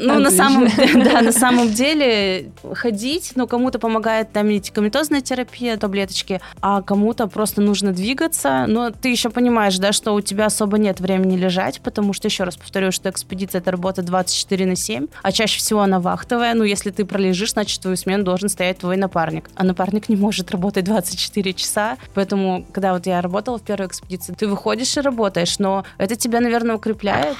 Ну, 0.00 0.18
на 0.20 0.30
самом 0.30 0.68
да, 1.04 1.22
на 1.22 1.32
самом 1.32 1.72
деле 1.72 2.50
ходить, 2.74 3.32
ну, 3.34 3.46
кому-то 3.46 3.78
помогает 3.78 4.32
там 4.32 4.48
медикаментозная 4.48 5.20
терапия, 5.20 5.76
таблеточки, 5.76 6.40
а 6.60 6.82
кому-то 6.82 7.26
просто 7.26 7.60
нужно 7.60 7.92
двигаться. 7.92 8.64
Но 8.68 8.90
ты 8.90 9.08
еще 9.08 9.30
понимаешь, 9.30 9.78
да, 9.78 9.92
что 9.92 10.14
у 10.14 10.20
тебя 10.20 10.46
особо 10.46 10.78
нет 10.78 11.00
времени 11.00 11.36
лежать, 11.36 11.80
потому 11.80 12.12
что, 12.12 12.28
еще 12.28 12.44
раз 12.44 12.56
повторю, 12.56 12.92
что 12.92 13.10
экспедиция— 13.10 13.58
это 13.60 13.70
работа 13.70 14.02
24 14.02 14.66
на 14.66 14.76
7, 14.76 15.06
а 15.22 15.32
чаще 15.32 15.58
всего 15.58 15.80
она 15.80 16.00
вахтовая. 16.00 16.54
Ну, 16.54 16.64
если 16.64 16.90
ты 16.90 17.04
пролежишь, 17.04 17.52
значит, 17.52 17.80
твою 17.80 17.96
смену 17.96 18.24
должен 18.24 18.48
стоять 18.48 18.78
твой 18.78 18.96
напарник. 18.96 19.50
А 19.56 19.64
напарник 19.64 20.08
не 20.08 20.16
может 20.16 20.50
работать 20.50 20.84
24 20.84 21.52
часа. 21.54 21.96
Поэтому, 22.14 22.66
когда 22.72 22.92
вот 22.92 23.06
я 23.06 23.20
работала 23.20 23.58
в 23.58 23.62
первой 23.62 23.86
экспедиции, 23.86 24.34
ты 24.34 24.46
выходишь 24.46 24.65
ходишь 24.66 24.96
и 24.96 25.00
работаешь, 25.00 25.60
но 25.60 25.84
это 25.96 26.16
тебя, 26.16 26.40
наверное, 26.40 26.74
укрепляет. 26.74 27.36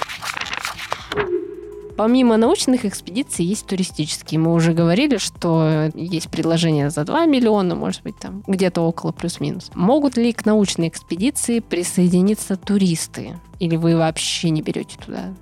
Помимо 1.96 2.36
научных 2.36 2.84
экспедиций 2.84 3.44
есть 3.44 3.66
туристические. 3.66 4.38
Мы 4.38 4.52
уже 4.54 4.72
говорили, 4.72 5.16
что 5.16 5.90
есть 5.94 6.30
предложения 6.30 6.88
за 6.88 7.02
2 7.02 7.26
миллиона, 7.26 7.74
может 7.74 8.04
быть, 8.04 8.16
там 8.16 8.44
где-то 8.46 8.82
около 8.82 9.10
плюс-минус. 9.10 9.72
Могут 9.74 10.16
ли 10.16 10.32
к 10.32 10.46
научной 10.46 10.86
экспедиции 10.86 11.58
присоединиться 11.58 12.54
туристы? 12.54 13.40
Или 13.58 13.74
вы 13.74 13.96
вообще 13.96 14.50
не 14.50 14.62
берете 14.62 14.96
туда 15.04 15.34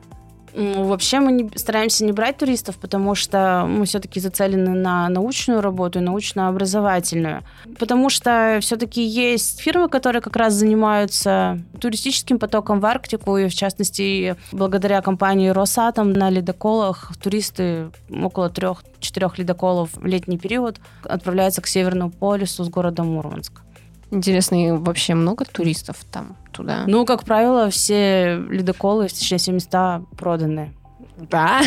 Вообще 0.54 1.18
мы 1.18 1.32
не, 1.32 1.50
стараемся 1.56 2.04
не 2.04 2.12
брать 2.12 2.38
туристов, 2.38 2.76
потому 2.76 3.16
что 3.16 3.66
мы 3.68 3.86
все-таки 3.86 4.20
зацелены 4.20 4.70
на 4.70 5.08
научную 5.08 5.60
работу 5.60 5.98
и 5.98 6.02
научно-образовательную. 6.02 7.42
Потому 7.78 8.08
что 8.08 8.58
все-таки 8.60 9.02
есть 9.02 9.60
фирмы, 9.60 9.88
которые 9.88 10.22
как 10.22 10.36
раз 10.36 10.54
занимаются 10.54 11.58
туристическим 11.80 12.38
потоком 12.38 12.78
в 12.78 12.86
Арктику, 12.86 13.36
и 13.36 13.48
в 13.48 13.54
частности, 13.54 14.36
благодаря 14.52 15.02
компании 15.02 15.48
Росатом 15.48 16.12
на 16.12 16.30
ледоколах 16.30 17.10
туристы 17.20 17.90
около 18.08 18.48
трех-четырех 18.48 19.38
ледоколов 19.38 19.90
в 19.94 20.06
летний 20.06 20.38
период 20.38 20.78
отправляются 21.02 21.62
к 21.62 21.66
Северному 21.66 22.12
полюсу 22.12 22.62
с 22.62 22.68
города 22.68 23.02
Мурманск. 23.02 23.63
Интересно, 24.10 24.66
и 24.66 24.70
вообще 24.70 25.14
много 25.14 25.44
туристов 25.44 25.98
там 26.10 26.36
туда? 26.52 26.84
Ну, 26.86 27.04
как 27.04 27.24
правило, 27.24 27.70
все 27.70 28.36
ледоколы, 28.36 29.08
все 29.08 29.52
места 29.52 30.02
проданы. 30.16 30.72
Да. 31.16 31.60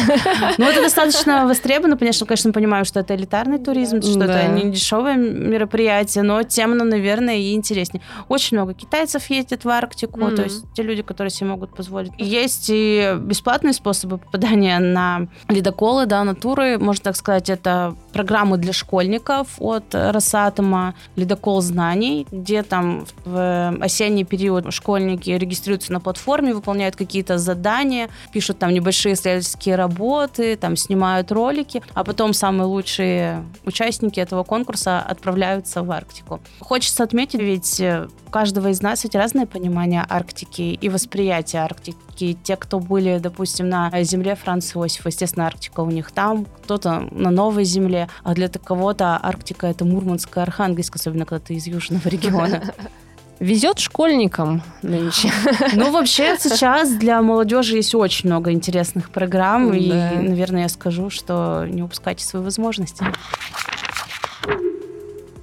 Ну, 0.57 0.65
это 0.65 0.81
достаточно 0.81 1.47
востребовано. 1.47 1.97
Конечно, 1.97 2.25
конечно, 2.25 2.51
понимаю, 2.51 2.85
что 2.85 2.99
это 2.99 3.15
элитарный 3.15 3.59
туризм, 3.59 4.01
что 4.01 4.19
Да. 4.19 4.41
это 4.41 4.51
не 4.51 4.71
дешевое 4.71 5.15
мероприятие, 5.15 6.23
но 6.23 6.43
тем, 6.43 6.73
оно, 6.73 6.83
наверное, 6.83 7.35
и 7.37 7.53
интереснее. 7.53 8.01
Очень 8.27 8.57
много 8.57 8.73
китайцев 8.73 9.29
ездит 9.29 9.63
в 9.65 9.69
Арктику, 9.69 10.31
то 10.31 10.43
есть 10.43 10.65
те 10.73 10.83
люди, 10.83 11.01
которые 11.01 11.31
себе 11.31 11.49
могут 11.49 11.73
позволить. 11.75 12.11
Есть 12.17 12.67
и 12.69 13.15
бесплатные 13.19 13.73
способы 13.73 14.17
попадания 14.17 14.79
на 14.79 15.27
ледоколы, 15.47 16.05
да, 16.05 16.23
на 16.23 16.35
туры. 16.35 16.77
Можно 16.77 17.03
так 17.05 17.15
сказать, 17.15 17.49
это 17.49 17.95
программы 18.13 18.57
для 18.57 18.73
школьников 18.73 19.47
от 19.59 19.85
Росатома, 19.93 20.93
ледокол 21.15 21.61
знаний, 21.61 22.27
где 22.31 22.63
там 22.63 23.05
в 23.25 23.77
осенний 23.81 24.25
период 24.25 24.73
школьники 24.73 25.29
регистрируются 25.29 25.93
на 25.93 25.99
платформе, 25.99 26.53
выполняют 26.53 26.95
какие-то 26.95 27.37
задания, 27.37 28.09
пишут 28.33 28.59
там 28.59 28.73
небольшие 28.73 29.15
исследовательские 29.39 29.75
работы, 29.75 30.55
там 30.55 30.75
снимают 30.75 31.31
ролики, 31.31 31.81
а 31.93 32.03
потом 32.03 32.33
самые 32.33 32.65
лучшие 32.65 33.43
участники 33.65 34.19
этого 34.19 34.43
конкурса 34.43 34.99
отправляются 34.99 35.83
в 35.83 35.91
Арктику. 35.91 36.39
Хочется 36.59 37.03
отметить, 37.03 37.39
ведь 37.39 37.79
э, 37.79 38.07
у 38.27 38.29
каждого 38.29 38.69
из 38.69 38.81
нас 38.81 39.03
ведь 39.03 39.15
разное 39.15 39.45
понимание 39.45 40.05
Арктики 40.07 40.61
и 40.61 40.89
восприятие 40.89 41.61
Арктики. 41.61 42.37
Те, 42.43 42.55
кто 42.55 42.79
были, 42.79 43.19
допустим, 43.19 43.69
на 43.69 43.91
земле 44.03 44.35
Франца 44.35 44.79
Иосифа, 44.79 45.09
естественно, 45.09 45.47
Арктика 45.47 45.81
у 45.81 45.91
них 45.91 46.11
там, 46.11 46.45
кто-то 46.63 47.07
на 47.11 47.31
новой 47.31 47.63
земле, 47.63 48.09
а 48.23 48.33
для 48.33 48.49
кого-то 48.49 49.19
Арктика— 49.21 49.67
это 49.67 49.85
Мурманск 49.85 50.37
и 50.37 50.39
Архангельск, 50.39 50.95
особенно 50.95 51.25
когда 51.25 51.45
ты 51.45 51.55
из 51.55 51.67
южного 51.67 52.07
региона. 52.07 52.63
Везет 53.39 53.77
школьникам 53.79 54.63
нынче. 54.81 55.31
Ну, 55.73 55.91
вообще, 55.91 56.37
сейчас 56.39 56.91
для 56.95 57.21
молодежи 57.21 57.75
есть 57.75 57.93
очень 57.93 58.29
много 58.29 58.51
интересных 58.51 59.11
программ, 59.11 59.73
и, 59.73 59.89
Да. 59.89 60.11
наверное, 60.15 60.63
я 60.63 60.69
скажу, 60.69 61.09
что 61.09 61.65
не 61.69 61.83
упускайте 61.83 62.25
свои 62.25 62.41
возможности. 62.41 63.05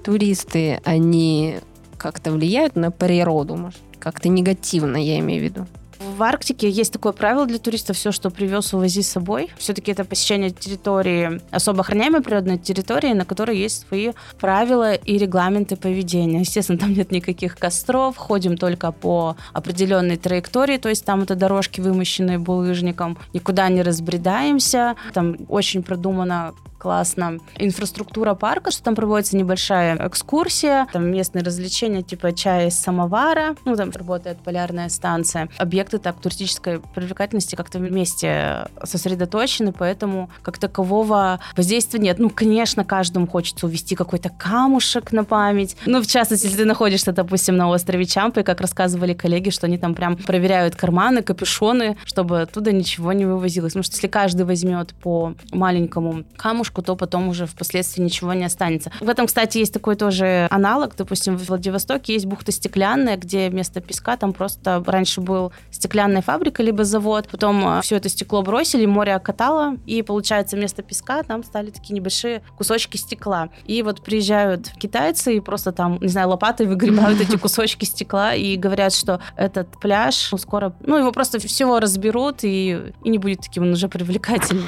Туристы, 0.03 0.81
они 0.85 1.59
как-то 1.97 2.33
влияют 2.33 2.77
на 2.77 2.91
природу, 2.91 3.57
может? 3.57 3.81
Как-то 3.99 4.29
негативно, 4.29 4.97
я 4.97 5.19
имею 5.21 5.41
в 5.41 5.45
виду. 5.45 5.67
В 6.05 6.23
Арктике 6.23 6.69
есть 6.69 6.93
такое 6.93 7.13
правило 7.13 7.47
для 7.47 7.59
туристов, 7.59 7.97
все, 7.97 8.13
что 8.13 8.31
привез, 8.31 8.75
увози 8.75 9.03
с 9.03 9.09
собой. 9.11 9.51
Все-таки 9.57 9.91
это 9.91 10.05
посещение 10.05 10.51
территории, 10.51 11.41
особо 11.51 11.81
охраняемой 11.81 12.21
природной 12.21 12.59
территории, 12.59 13.15
на 13.15 13.25
которой 13.25 13.57
есть 13.57 13.87
свои 13.89 14.13
правила 14.39 14.93
и 14.93 15.17
регламенты 15.17 15.77
поведения. 15.77 16.41
Естественно, 16.41 16.79
там 16.79 16.93
нет 16.93 17.11
никаких 17.11 17.57
костров, 17.57 18.17
ходим 18.17 18.59
только 18.59 18.93
по 18.93 19.37
определенной 19.53 20.17
траектории, 20.17 20.77
то 20.77 20.89
есть 20.89 21.05
там 21.05 21.23
это 21.23 21.35
дорожки, 21.35 21.81
вымощенные 21.81 22.39
булыжником, 22.39 23.19
никуда 23.33 23.69
не 23.69 23.83
разбредаемся. 23.83 24.97
Там 25.15 25.37
очень 25.49 25.83
продумано 25.83 26.55
классно. 26.85 27.39
Инфраструктура 27.57 28.35
парка, 28.35 28.71
что 28.71 28.83
там 28.83 28.95
проводится 28.95 29.39
небольшая 29.39 29.97
экскурсия, 30.07 30.87
там 30.93 31.11
местные 31.11 31.43
развлечения 31.43 32.03
типа 32.03 32.35
чая 32.35 32.69
из 32.69 32.79
самовара, 32.79 33.57
ну 33.65 33.75
там 33.75 33.91
работает 33.91 34.37
полярная 34.45 34.91
станция. 34.91 35.49
Объекты 35.57 35.97
так 35.97 36.21
туристической 36.21 36.81
привлекательности 36.95 37.55
как-то 37.55 37.79
вместе 37.79 38.69
сосредоточены, 38.83 39.73
поэтому 39.73 40.29
как 40.43 40.59
такового 40.59 41.41
воздействия 41.57 42.01
нет. 42.01 42.19
Ну, 42.19 42.29
конечно, 42.29 42.85
каждому 42.85 43.27
хочется 43.27 43.65
увести 43.65 43.95
какой-то 43.95 44.29
камушек 44.29 45.11
на 45.11 45.25
память. 45.25 45.79
Ну, 45.87 46.03
в 46.03 46.07
частности, 46.07 46.45
если 46.45 46.59
ты 46.59 46.65
находишься, 46.67 47.13
допустим, 47.13 47.57
на 47.57 47.71
острове 47.71 48.05
Чампы, 48.05 48.43
как 48.43 48.61
рассказывали 48.61 49.15
коллеги, 49.15 49.49
что 49.49 49.65
они 49.65 49.79
там 49.79 49.95
прям 49.95 50.19
проверяют 50.19 50.77
карманы, 50.77 51.23
капюшоны, 51.23 51.97
чтобы 52.05 52.43
оттуда 52.43 52.73
ничего 52.73 53.15
не 53.15 53.25
вывозилось. 53.25 53.73
Потому 53.73 53.85
что 53.85 53.95
если 53.95 54.09
каждый 54.09 54.45
возьмет 54.45 54.93
по 55.03 55.33
маленькому 55.51 56.25
камушку, 56.37 56.74
то 56.83 56.97
потом 56.97 57.29
уже 57.29 57.47
впоследствии 57.47 58.03
ничего 58.03 58.33
не 58.33 58.45
останется. 58.45 58.91
В 59.01 59.09
этом, 59.09 59.27
кстати, 59.27 59.59
есть 59.59 59.73
такой 59.73 59.97
тоже 59.97 60.47
аналог. 60.51 60.95
Допустим, 60.97 61.37
в 61.37 61.49
Владивостоке 61.49 62.15
есть 62.15 62.27
бухта 62.27 62.53
стеклянная, 62.53 63.17
где 63.17 63.49
вместо 63.49 63.81
песка 63.81 64.17
там 64.17 64.33
просто 64.33 64.83
раньше 64.87 65.21
был 65.21 65.53
стеклянная 65.71 66.23
фабрика 66.23 66.63
либо 66.63 66.85
завод. 66.85 67.29
Потом 67.31 67.81
все 67.83 67.97
это 67.97 68.09
стекло 68.09 68.43
бросили, 68.43 68.87
море 68.87 69.15
окатало, 69.15 69.77
и 69.87 70.03
получается 70.03 70.57
вместо 70.57 70.83
песка 70.83 71.23
там 71.23 71.45
стали 71.45 71.71
такие 71.71 71.95
небольшие 71.95 72.43
кусочки 72.57 72.97
стекла. 72.97 73.49
И 73.67 73.83
вот 73.83 74.03
приезжают 74.03 74.71
китайцы 74.79 75.37
и 75.37 75.41
просто 75.41 75.73
там, 75.73 75.99
не 76.01 76.09
знаю, 76.09 76.29
лопатой 76.29 76.67
выгребают 76.67 77.21
эти 77.21 77.37
кусочки 77.37 77.85
стекла 77.85 78.35
и 78.35 78.57
говорят, 78.57 78.95
что 78.95 79.21
этот 79.37 79.69
пляж 79.81 80.33
скоро, 80.39 80.75
ну, 80.81 80.97
его 80.99 81.13
просто 81.13 81.39
всего 81.39 81.81
разберут 81.81 82.45
и, 82.45 82.93
и 83.03 83.09
не 83.09 83.19
будет 83.19 83.41
таким 83.41 83.65
он 83.65 83.73
уже 83.73 83.89
привлекательным. 83.89 84.67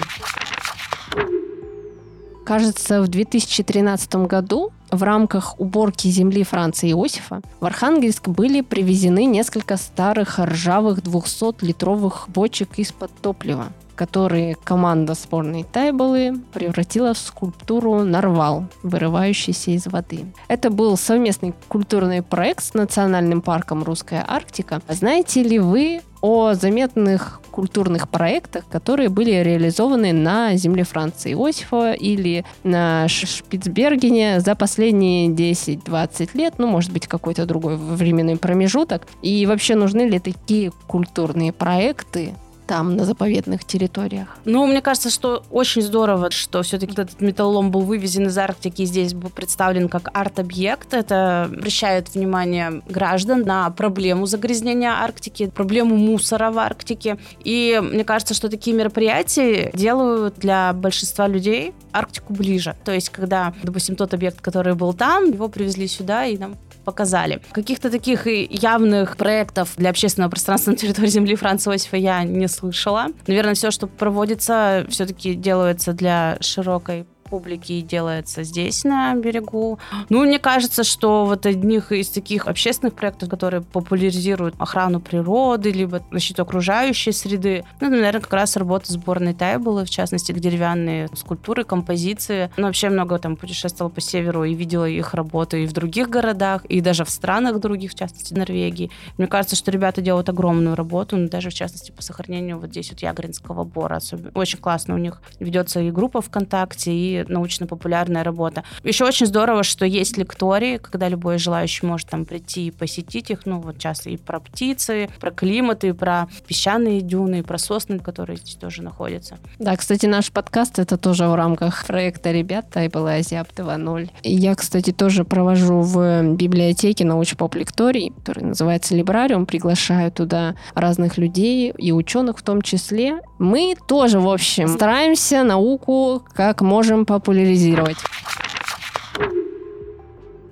Кажется, 2.47 3.03
в 3.03 3.09
2013 3.09 4.15
году 4.27 4.71
в 4.93 5.03
рамках 5.03 5.59
уборки 5.59 6.07
земли 6.07 6.45
Франца 6.45 6.89
Иосифа 6.89 7.41
в 7.59 7.65
Архангельск 7.65 8.29
были 8.29 8.61
привезены 8.61 9.25
несколько 9.25 9.77
старых 9.77 10.39
ржавых 10.39 11.01
200-литровых 11.01 12.29
бочек 12.29 12.79
из-под 12.79 13.11
топлива, 13.21 13.73
которые 13.97 14.55
команда 14.55 15.15
сборной 15.15 15.65
Тайболы 15.65 16.41
превратила 16.53 17.15
в 17.15 17.19
скульптуру 17.19 18.05
«Нарвал», 18.05 18.67
вырывающийся 18.85 19.73
из 19.73 19.89
воды. 19.89 20.27
Это 20.47 20.71
был 20.71 20.97
совместный 20.97 21.53
культурный 21.67 22.23
проект 22.23 22.63
с 22.63 22.75
Национальным 22.75 23.43
парком 23.43 23.83
«Русская 23.83 24.25
Арктика». 24.25 24.81
Знаете 24.89 25.43
ли 25.43 25.59
вы 25.59 26.01
о 26.27 26.55
заметных 26.55 27.41
культурных 27.53 28.09
проектах, 28.09 28.65
которые 28.69 29.09
были 29.09 29.31
реализованы 29.31 30.13
на 30.13 30.57
земле 30.57 30.83
Франции 30.83 31.35
Иосифа 31.35 31.93
или 31.93 32.45
на 32.65 33.07
Шпицбергене 33.07 34.41
за 34.41 34.57
последние 34.57 35.29
10-20 35.29 36.31
лет, 36.35 36.55
ну, 36.59 36.67
может 36.67 36.93
быть, 36.93 37.07
какой-то 37.07 37.47
другой 37.47 37.77
временной 37.77 38.37
промежуток. 38.37 39.07
И 39.23 39.47
вообще 39.47 39.77
нужны 39.77 40.01
ли 40.01 40.19
такие 40.19 40.73
культурные 40.89 41.53
проекты 41.53 42.35
там, 42.67 42.97
на 42.97 43.05
заповедных 43.05 43.65
территориях? 43.65 44.37
Ну, 44.45 44.67
мне 44.67 44.81
кажется, 44.81 45.11
что 45.11 45.45
очень 45.51 45.83
здорово, 45.83 46.31
что 46.31 46.63
все-таки 46.63 46.93
этот 46.93 47.21
металлолом 47.21 47.71
был 47.71 47.83
вывезен 47.83 48.27
из 48.27 48.37
Арктики 48.39 48.83
и 48.83 48.87
здесь 48.87 49.15
был 49.15 49.31
представлен 49.31 49.89
как 49.89 50.11
арт-объект. 50.13 50.95
Это 50.95 51.45
обращает 51.45 52.15
внимание 52.15 52.83
граждан 52.89 53.43
на 53.43 53.71
проблему 53.71 54.27
загрязнения 54.27 54.91
Арктики, 54.91 55.49
проблему 55.49 55.97
мусора 55.97 56.51
в 56.51 56.59
Арктике. 56.59 57.19
И 57.45 57.81
мне 57.83 58.05
кажется, 58.05 58.35
что 58.35 58.49
такие 58.49 58.77
мероприятия 58.77 59.71
делают 59.73 60.37
для 60.37 60.73
большинства 60.73 61.29
людей 61.29 61.75
Арктику 61.93 62.35
ближе. 62.35 62.77
То 62.85 62.93
есть, 62.93 63.11
когда, 63.11 63.55
допустим, 63.63 63.97
тот 63.97 64.13
объект, 64.15 64.41
который 64.41 64.75
был 64.75 64.93
там, 64.93 65.31
его 65.31 65.49
привезли 65.49 65.89
сюда 65.89 66.27
и 66.27 66.37
нам 66.37 66.57
показали. 66.87 67.43
Каких-то 67.53 67.91
таких 67.91 68.27
явных 68.27 69.17
проектов 69.17 69.75
для 69.77 69.91
общественного 69.91 70.31
пространства 70.31 70.71
на 70.71 70.77
территории 70.77 71.09
земли 71.09 71.35
Франца 71.35 71.71
Иосифа 71.71 71.97
я 71.97 72.23
не 72.23 72.49
слышала. 72.49 73.09
Наверное, 73.27 73.55
все, 73.55 73.71
что 73.71 73.89
проводится, 73.89 74.87
все-таки 74.89 75.35
делается 75.35 75.93
для 75.93 76.39
широкой 76.41 77.05
публики 77.29 77.73
и 77.73 77.83
делается 77.83 78.43
здесь, 78.43 78.85
на 78.85 79.15
берегу. 79.15 79.79
Ну, 80.09 80.25
мне 80.25 80.39
кажется, 80.39 80.85
что 80.85 81.27
вот 81.27 81.47
одних 81.47 81.93
из 81.93 82.09
таких 82.09 82.47
общественных 82.47 82.95
проектов, 82.95 83.29
которые 83.29 83.63
популяризируют 83.63 84.55
охрану 84.59 85.01
природы, 85.01 85.71
либо 85.71 86.03
защиту 86.11 86.43
окружающей 86.43 87.13
среды, 87.13 87.65
ну, 87.81 87.91
наверное, 87.91 88.21
как 88.21 88.33
раз 88.33 88.57
работа 88.57 88.93
сборной 88.93 89.35
Тайбулы, 89.35 89.85
в 89.85 89.91
частности, 89.91 90.33
деревянные 90.33 91.09
скульптуры, 91.15 91.65
композиции. 91.65 92.51
Ну, 92.57 92.67
вообще 92.67 92.89
много 92.89 93.19
там 93.19 93.37
путешествовала 93.37 93.93
по 93.93 94.01
северу 94.01 94.45
и 94.45 94.55
видела 94.55 94.89
их 94.89 95.15
работы 95.15 95.65
и 95.65 95.67
в 95.67 95.73
других 95.73 96.09
городах, 96.09 96.65
и 96.67 96.81
даже 96.81 97.05
в 97.05 97.11
странах 97.11 97.59
других, 97.61 97.93
в 97.93 97.95
частности, 97.95 98.35
Норвегии. 98.35 98.91
Мне 99.19 99.27
кажется, 99.27 99.57
что 99.57 99.71
ребята 99.71 100.01
делают 100.01 100.29
огромную 100.29 100.77
работу, 100.77 101.17
ну, 101.17 101.29
даже 101.29 101.51
в 101.51 101.55
частности 101.55 101.91
по 101.91 102.03
сохранению 102.03 102.59
вот 102.59 102.71
здесь 102.71 102.91
вот 102.91 103.01
Ягринского 103.01 103.65
бора. 103.65 104.01
Очень 104.35 104.59
классно 104.59 104.95
у 104.95 104.99
них 104.99 105.23
ведется 105.41 105.81
и 105.81 105.91
группа 105.91 106.21
ВКонтакте, 106.21 106.93
и 106.93 107.16
научно-популярная 107.29 108.25
работа. 108.25 108.65
Еще 108.85 109.05
очень 109.05 109.27
здорово, 109.27 109.63
что 109.63 109.85
есть 109.87 110.17
лектории, 110.17 110.79
когда 110.79 111.09
любой 111.09 111.39
желающий 111.39 111.87
может 111.87 112.09
там 112.09 112.25
прийти 112.25 112.69
и 112.69 112.71
посетить 112.71 113.31
их. 113.31 113.47
Ну, 113.47 113.61
вот 113.61 113.79
часто 113.79 114.11
и 114.11 114.17
про 114.17 114.41
птицы, 114.41 115.09
про 115.21 115.31
климат, 115.31 115.85
и 115.85 115.93
про 115.93 116.29
песчаные 116.47 117.01
дюны, 117.01 117.41
и 117.41 117.43
про 117.43 117.59
сосны, 117.59 117.99
которые 117.99 118.37
здесь 118.37 118.57
тоже 118.57 118.83
находятся. 118.83 119.39
Да, 119.59 119.77
кстати, 119.77 120.07
наш 120.07 120.31
подкаст 120.31 120.79
это 120.79 120.97
тоже 120.97 121.29
в 121.29 121.35
рамках 121.35 121.87
проекта 121.87 122.33
ребят 122.33 122.71
Тайбл 122.71 123.07
Азиап 123.07 123.49
2.0. 123.57 124.11
И 124.23 124.35
Я, 124.35 124.55
кстати, 124.55 124.93
тоже 124.93 125.25
провожу 125.25 125.81
в 125.81 126.35
библиотеке 126.35 127.05
научпоп 127.05 127.55
лекторий, 127.55 128.13
который 128.19 128.45
называется 128.45 128.95
Либрариум. 128.95 129.47
Приглашаю 129.47 130.13
туда 130.13 130.57
разных 130.75 131.19
людей 131.19 131.73
и 131.77 131.93
ученых 131.93 132.39
в 132.39 132.43
том 132.43 132.63
числе. 132.63 133.21
Мы 133.39 133.77
тоже, 133.89 134.21
в 134.21 134.29
общем, 134.29 134.69
стараемся 134.69 135.43
науку 135.43 136.23
как 136.35 136.61
можем 136.61 137.06
популяризировать. 137.07 137.99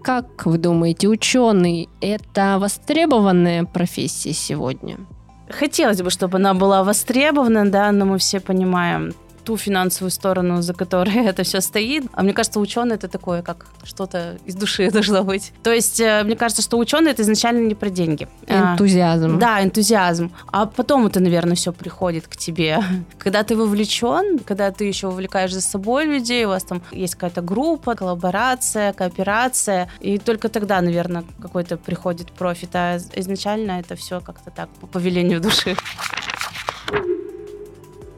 Как 0.03 0.45
вы 0.45 0.59
думаете, 0.59 1.09
ученый 1.09 1.89
это 2.01 2.59
востребованная 2.61 3.65
профессия 3.65 4.33
сегодня? 4.33 4.99
Хотелось 5.49 6.03
бы, 6.03 6.11
чтобы 6.11 6.37
она 6.37 6.53
была 6.55 6.85
востребована, 6.85 7.71
да, 7.71 7.91
но 7.93 8.05
мы 8.05 8.19
все 8.19 8.41
понимаем, 8.41 9.15
ту 9.45 9.57
финансовую 9.57 10.11
сторону, 10.11 10.63
за 10.63 10.75
которой 10.75 11.27
это 11.27 11.43
все 11.43 11.61
стоит. 11.61 12.05
А 12.13 12.23
мне 12.23 12.33
кажется, 12.33 12.61
ученый 12.61 12.97
это 12.97 13.09
такое, 13.09 13.43
как 13.43 13.67
что-то 13.85 14.39
из 14.45 14.55
души 14.55 14.91
должно 14.93 15.23
быть. 15.23 15.53
То 15.63 15.73
есть, 15.73 16.01
э, 16.01 16.23
мне 16.25 16.37
кажется, 16.37 16.63
что 16.63 16.79
ученый 16.79 17.13
это 17.13 17.23
изначально 17.23 17.67
не 17.67 17.75
про 17.75 17.91
деньги. 17.91 18.29
А, 18.49 18.73
энтузиазм. 18.73 19.37
А, 19.37 19.39
да, 19.39 19.63
энтузиазм. 19.63 20.31
А 20.47 20.67
потом 20.67 21.07
это, 21.07 21.21
наверное, 21.21 21.55
все 21.55 21.73
приходит 21.73 22.27
к 22.27 22.37
тебе. 22.37 22.81
Когда 23.19 23.43
ты 23.43 23.57
вовлечен, 23.57 24.39
когда 24.39 24.71
ты 24.71 24.85
еще 24.85 25.09
вовлекаешь 25.09 25.53
за 25.53 25.61
собой 25.61 26.07
людей, 26.07 26.45
у 26.45 26.49
вас 26.49 26.65
там 26.65 26.83
есть 26.93 27.15
какая-то 27.15 27.43
группа, 27.43 27.95
коллаборация, 27.95 28.93
кооперация, 28.93 29.89
и 30.01 30.19
только 30.19 30.49
тогда, 30.49 30.81
наверное, 30.81 31.25
какой-то 31.41 31.77
приходит 31.77 32.33
профит. 32.33 32.71
А 32.75 32.99
изначально 33.15 33.81
это 33.81 33.97
все 33.97 34.21
как-то 34.21 34.51
так, 34.51 34.69
по 34.93 34.99
велению 34.99 35.41
души. 35.41 35.77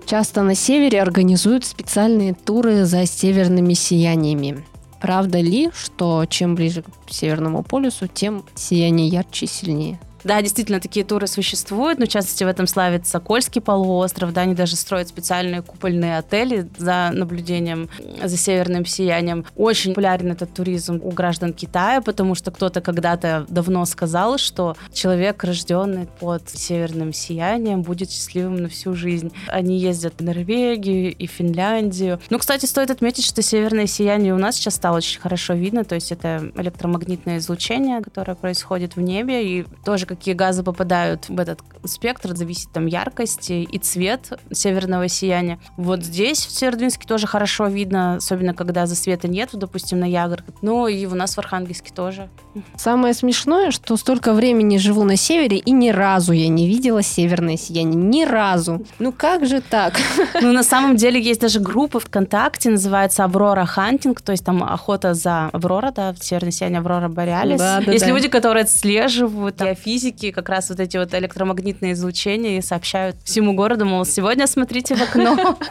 Часто 0.06 0.42
на 0.42 0.54
севере 0.54 1.02
организуют 1.02 1.64
специальные 1.64 2.32
туры 2.34 2.84
за 2.84 3.06
северными 3.06 3.74
сияниями. 3.74 4.64
Правда 5.00 5.40
ли, 5.40 5.70
что 5.74 6.24
чем 6.26 6.54
ближе 6.54 6.82
к 6.82 7.12
Северному 7.12 7.64
полюсу, 7.64 8.06
тем 8.06 8.44
сияние 8.54 9.08
ярче 9.08 9.46
и 9.46 9.48
сильнее? 9.48 10.00
Да, 10.26 10.42
действительно, 10.42 10.80
такие 10.80 11.06
туры 11.06 11.28
существуют, 11.28 12.00
но 12.00 12.06
в 12.06 12.08
частности 12.08 12.42
в 12.42 12.48
этом 12.48 12.66
славится 12.66 13.20
Кольский 13.20 13.60
полуостров, 13.60 14.32
да, 14.32 14.40
они 14.40 14.56
даже 14.56 14.74
строят 14.74 15.06
специальные 15.06 15.62
купольные 15.62 16.18
отели 16.18 16.68
за 16.76 17.10
наблюдением 17.12 17.88
за 18.24 18.36
северным 18.36 18.84
сиянием. 18.84 19.44
Очень 19.54 19.92
популярен 19.92 20.32
этот 20.32 20.52
туризм 20.52 21.00
у 21.04 21.12
граждан 21.12 21.52
Китая, 21.52 22.00
потому 22.00 22.34
что 22.34 22.50
кто-то 22.50 22.80
когда-то 22.80 23.46
давно 23.48 23.84
сказал, 23.84 24.36
что 24.36 24.76
человек, 24.92 25.44
рожденный 25.44 26.08
под 26.18 26.50
северным 26.50 27.12
сиянием, 27.12 27.82
будет 27.82 28.10
счастливым 28.10 28.56
на 28.56 28.68
всю 28.68 28.96
жизнь. 28.96 29.30
Они 29.46 29.78
ездят 29.78 30.14
в 30.18 30.24
Норвегию 30.24 31.14
и 31.14 31.26
Финляндию. 31.26 32.20
Ну, 32.30 32.40
кстати, 32.40 32.66
стоит 32.66 32.90
отметить, 32.90 33.24
что 33.24 33.42
северное 33.42 33.86
сияние 33.86 34.34
у 34.34 34.38
нас 34.38 34.56
сейчас 34.56 34.74
стало 34.74 34.96
очень 34.96 35.20
хорошо 35.20 35.54
видно, 35.54 35.84
то 35.84 35.94
есть 35.94 36.10
это 36.10 36.50
электромагнитное 36.56 37.38
излучение, 37.38 38.02
которое 38.02 38.34
происходит 38.34 38.96
в 38.96 39.00
небе, 39.00 39.60
и 39.60 39.66
тоже, 39.84 40.04
как 40.04 40.15
какие 40.16 40.34
газы 40.34 40.62
попадают 40.62 41.28
в 41.28 41.38
этот 41.38 41.60
спектр, 41.84 42.34
зависит 42.36 42.72
там 42.72 42.86
яркость 42.86 43.50
и 43.50 43.78
цвет 43.78 44.32
северного 44.52 45.08
сияния. 45.08 45.58
Вот 45.76 46.02
здесь 46.02 46.44
в 46.46 46.50
Северодвинске 46.50 47.06
тоже 47.06 47.26
хорошо 47.26 47.66
видно, 47.66 48.16
особенно 48.16 48.54
когда 48.54 48.86
засвета 48.86 49.28
нет, 49.28 49.50
допустим, 49.52 50.00
на 50.00 50.04
Ягр. 50.04 50.44
Ну 50.62 50.88
и 50.88 51.06
у 51.06 51.14
нас 51.14 51.36
в 51.36 51.38
Архангельске 51.38 51.92
тоже. 51.94 52.28
Самое 52.76 53.14
смешное, 53.14 53.70
что 53.70 53.96
столько 53.96 54.32
времени 54.32 54.78
живу 54.78 55.04
на 55.04 55.16
севере, 55.16 55.58
и 55.58 55.70
ни 55.70 55.90
разу 55.90 56.32
я 56.32 56.48
не 56.48 56.66
видела 56.66 57.02
северное 57.02 57.56
сияние. 57.56 57.96
Ни 57.96 58.24
разу. 58.24 58.84
Ну 58.98 59.12
как 59.12 59.46
же 59.46 59.60
так? 59.60 59.94
Ну 60.42 60.52
на 60.52 60.62
самом 60.62 60.96
деле 60.96 61.20
есть 61.20 61.40
даже 61.40 61.60
группа 61.60 61.98
ВКонтакте, 61.98 62.70
называется 62.70 63.24
Аврора 63.24 63.64
Хантинг, 63.64 64.20
то 64.20 64.32
есть 64.32 64.44
там 64.44 64.62
охота 64.62 65.14
за 65.14 65.46
Аврора, 65.52 65.92
да, 65.92 66.14
северное 66.20 66.50
сияние 66.50 66.78
Аврора 66.78 67.08
Бориалис. 67.08 67.58
Да, 67.58 67.80
да, 67.84 67.92
есть 67.92 68.04
да. 68.04 68.10
люди, 68.10 68.28
которые 68.28 68.62
отслеживают 68.62 69.56
геофизику, 69.60 70.05
физики 70.06 70.30
как 70.30 70.48
раз 70.48 70.70
вот 70.70 70.80
эти 70.80 70.96
вот 70.96 71.14
электромагнитные 71.14 71.92
излучения 71.92 72.58
и 72.58 72.62
сообщают 72.62 73.16
всему 73.24 73.54
городу, 73.54 73.86
мол, 73.86 74.04
сегодня 74.04 74.46
смотрите 74.46 74.94
в 74.94 75.02
окно. 75.02 75.58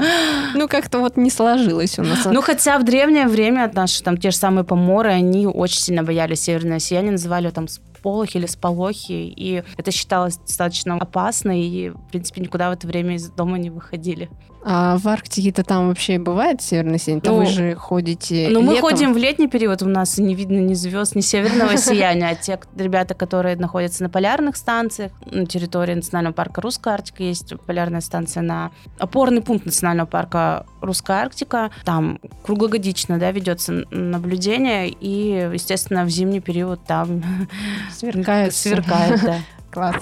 Ну, 0.53 0.67
как-то 0.67 0.99
вот 0.99 1.17
не 1.17 1.29
сложилось 1.29 1.99
у 1.99 2.03
нас. 2.03 2.25
Ну, 2.25 2.41
хотя 2.41 2.77
в 2.77 2.85
древнее 2.85 3.27
время 3.27 3.69
наши 3.73 4.03
там 4.03 4.17
те 4.17 4.31
же 4.31 4.37
самые 4.37 4.63
поморы, 4.63 5.09
они 5.09 5.47
очень 5.47 5.79
сильно 5.79 6.03
боялись 6.03 6.41
северное 6.41 6.79
сияние, 6.79 7.11
называли 7.11 7.49
там 7.49 7.67
сполохи 7.67 8.37
или 8.37 8.45
сполохи, 8.45 9.33
и 9.35 9.63
это 9.77 9.91
считалось 9.91 10.37
достаточно 10.37 10.95
опасно, 10.95 11.59
и, 11.59 11.89
в 11.89 12.07
принципе, 12.09 12.41
никуда 12.41 12.69
в 12.69 12.73
это 12.73 12.87
время 12.87 13.15
из 13.15 13.29
дома 13.29 13.57
не 13.57 13.69
выходили. 13.69 14.29
А 14.67 14.97
в 14.97 15.07
Арктике-то 15.07 15.63
там 15.63 15.89
вообще 15.89 16.17
бывает 16.17 16.59
северное 16.59 16.97
сияние? 16.97 17.21
Ну, 17.23 17.37
вы 17.37 17.45
же 17.45 17.75
ходите 17.75 18.49
Ну, 18.49 18.63
мы 18.63 18.81
ходим 18.81 19.13
в 19.13 19.17
летний 19.17 19.47
период, 19.47 19.83
у 19.83 19.87
нас 19.87 20.17
не 20.17 20.33
видно 20.33 20.57
ни 20.57 20.73
звезд, 20.73 21.13
ни 21.13 21.21
северного 21.21 21.77
сияния, 21.77 22.29
а 22.29 22.35
те 22.35 22.59
ребята, 22.75 23.13
которые 23.13 23.57
находятся 23.57 24.01
на 24.01 24.09
полярных 24.09 24.57
станциях, 24.57 25.11
на 25.29 25.45
территории 25.45 25.93
Национального 25.93 26.33
парка 26.33 26.61
Русская 26.61 26.95
Арктика, 26.95 27.21
есть 27.21 27.53
полярная 27.67 28.01
станция 28.01 28.41
на 28.41 28.71
опорный 28.97 29.43
пункт 29.43 29.67
Национального 29.67 30.07
парка 30.07 30.65
Русская 30.81 31.21
Арктика, 31.21 31.69
там 31.83 32.19
круглогодично, 32.43 33.19
да, 33.19 33.31
ведется 33.31 33.83
наблюдение, 33.91 34.89
и, 34.89 35.47
естественно, 35.53 36.05
в 36.05 36.09
зимний 36.09 36.39
период 36.39 36.83
там 36.87 37.21
Сверкает. 37.91 38.55
Сверкает, 38.55 39.21
да. 39.23 39.37
Класс. 39.71 39.95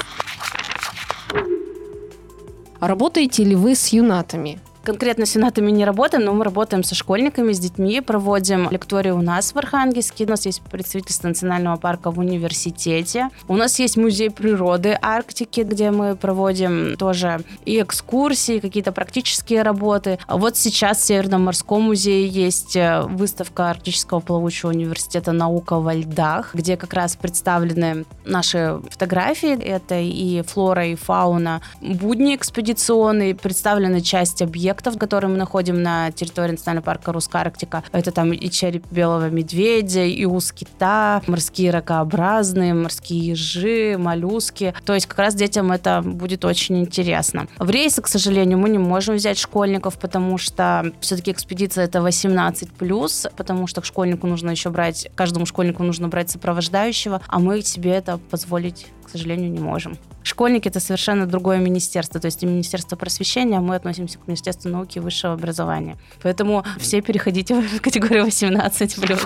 Работаете 2.88 3.46
ли 3.46 3.56
вы 3.56 3.76
с 3.76 3.94
юнатами? 3.94 4.60
Конкретно 4.84 5.26
с 5.26 5.36
юнатами 5.36 5.72
не 5.72 5.86
работаем, 5.86 6.26
но 6.26 6.34
мы 6.34 6.44
работаем 6.44 6.84
со 6.84 6.94
школьниками, 6.94 7.54
с 7.54 7.60
детьми, 7.60 8.02
проводим 8.02 8.70
лектории 8.70 9.12
у 9.12 9.22
нас 9.22 9.54
в 9.54 9.58
Архангельске. 9.58 10.26
У 10.26 10.30
нас 10.30 10.46
есть 10.46 10.62
представительство 10.62 11.30
национального 11.30 11.78
парка 11.78 12.12
в 12.12 12.20
университете. 12.20 13.30
У 13.48 13.56
нас 13.56 13.80
есть 13.80 13.96
музей 13.96 14.30
природы 14.30 14.98
Арктики, 15.02 15.62
где 15.62 15.90
мы 15.90 16.18
проводим 16.18 16.98
тоже 16.98 17.40
и 17.64 17.82
экскурсии, 17.82 18.60
какие-то 18.60 18.92
практические 18.92 19.62
работы. 19.62 20.20
Вот 20.28 20.58
сейчас 20.58 20.98
в 20.98 21.06
Северном 21.06 21.46
морском 21.46 21.84
музее 21.84 22.28
есть 22.28 22.76
э, 22.76 23.04
выставка 23.04 23.70
Арктического 23.70 24.20
плавучего 24.20 24.72
университета 24.72 25.32
«Наука 25.32 25.80
во 25.80 25.94
льдах», 25.94 26.54
где 26.54 26.76
как 26.76 26.94
раз 26.94 27.16
представлены 27.16 28.04
наши 28.26 28.82
фотографии. 28.90 29.58
Это 29.64 29.98
и 29.98 30.42
флора, 30.42 30.88
и 30.88 30.96
фауна, 30.96 31.62
будни 31.80 32.36
экспедиционные, 32.36 33.34
представлены 33.34 34.02
часть 34.02 34.42
объектов 34.42 34.73
объектов, 34.74 35.00
которые 35.00 35.32
мы 35.32 35.38
находим 35.38 35.82
на 35.82 36.12
территории 36.12 36.52
национального 36.52 36.86
парка 36.86 37.12
Русская 37.12 37.40
Арктика. 37.40 37.84
Это 37.92 38.12
там 38.12 38.34
и 38.34 38.50
череп 38.50 38.86
белого 38.92 39.30
медведя, 39.30 40.04
и 40.04 40.26
ус 40.26 40.52
кита, 40.52 41.22
морские 41.28 41.72
ракообразные, 41.72 42.74
морские 42.74 43.28
ежи, 43.30 43.98
моллюски. 43.98 44.74
То 44.86 44.94
есть 44.94 45.08
как 45.08 45.20
раз 45.20 45.36
детям 45.36 45.72
это 45.72 46.02
будет 46.04 46.46
очень 46.46 46.80
интересно. 46.80 47.48
В 47.60 47.70
рейсы, 47.70 48.02
к 48.02 48.08
сожалению, 48.08 48.58
мы 48.58 48.70
не 48.70 48.78
можем 48.78 49.16
взять 49.16 49.38
школьников, 49.38 49.98
потому 49.98 50.38
что 50.38 50.92
все-таки 51.00 51.32
экспедиция 51.32 51.86
это 51.86 52.00
18+, 52.00 53.32
потому 53.36 53.68
что 53.68 53.82
к 53.82 53.86
школьнику 53.86 54.28
нужно 54.28 54.52
еще 54.52 54.70
брать, 54.70 55.10
каждому 55.16 55.46
школьнику 55.46 55.84
нужно 55.84 56.08
брать 56.08 56.30
сопровождающего, 56.30 57.22
а 57.28 57.40
мы 57.40 57.62
себе 57.62 57.92
это 57.92 58.18
позволить, 58.18 58.88
сожалению, 59.14 59.52
не 59.52 59.60
можем. 59.60 59.98
Школьники— 60.24 60.68
это 60.70 60.80
совершенно 60.80 61.26
другое 61.26 61.60
министерство, 61.60 62.20
то 62.20 62.26
есть 62.26 62.44
Министерство 62.44 62.96
просвещения, 62.96 63.58
а 63.58 63.62
мы 63.62 63.76
относимся 63.76 64.20
к 64.20 64.28
Министерству 64.28 64.70
науки 64.70 64.98
и 64.98 65.02
высшего 65.02 65.34
образования. 65.34 65.98
Поэтому 66.22 66.64
все 66.78 67.02
переходите 67.02 67.56
в 67.56 67.82
категорию 67.82 68.26
18+. 68.26 69.20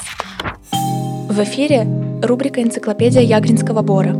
В 1.29 1.43
эфире 1.43 1.87
рубрика 2.23 2.61
«Энциклопедия 2.61 3.21
Ягринского 3.21 3.81
бора». 3.81 4.13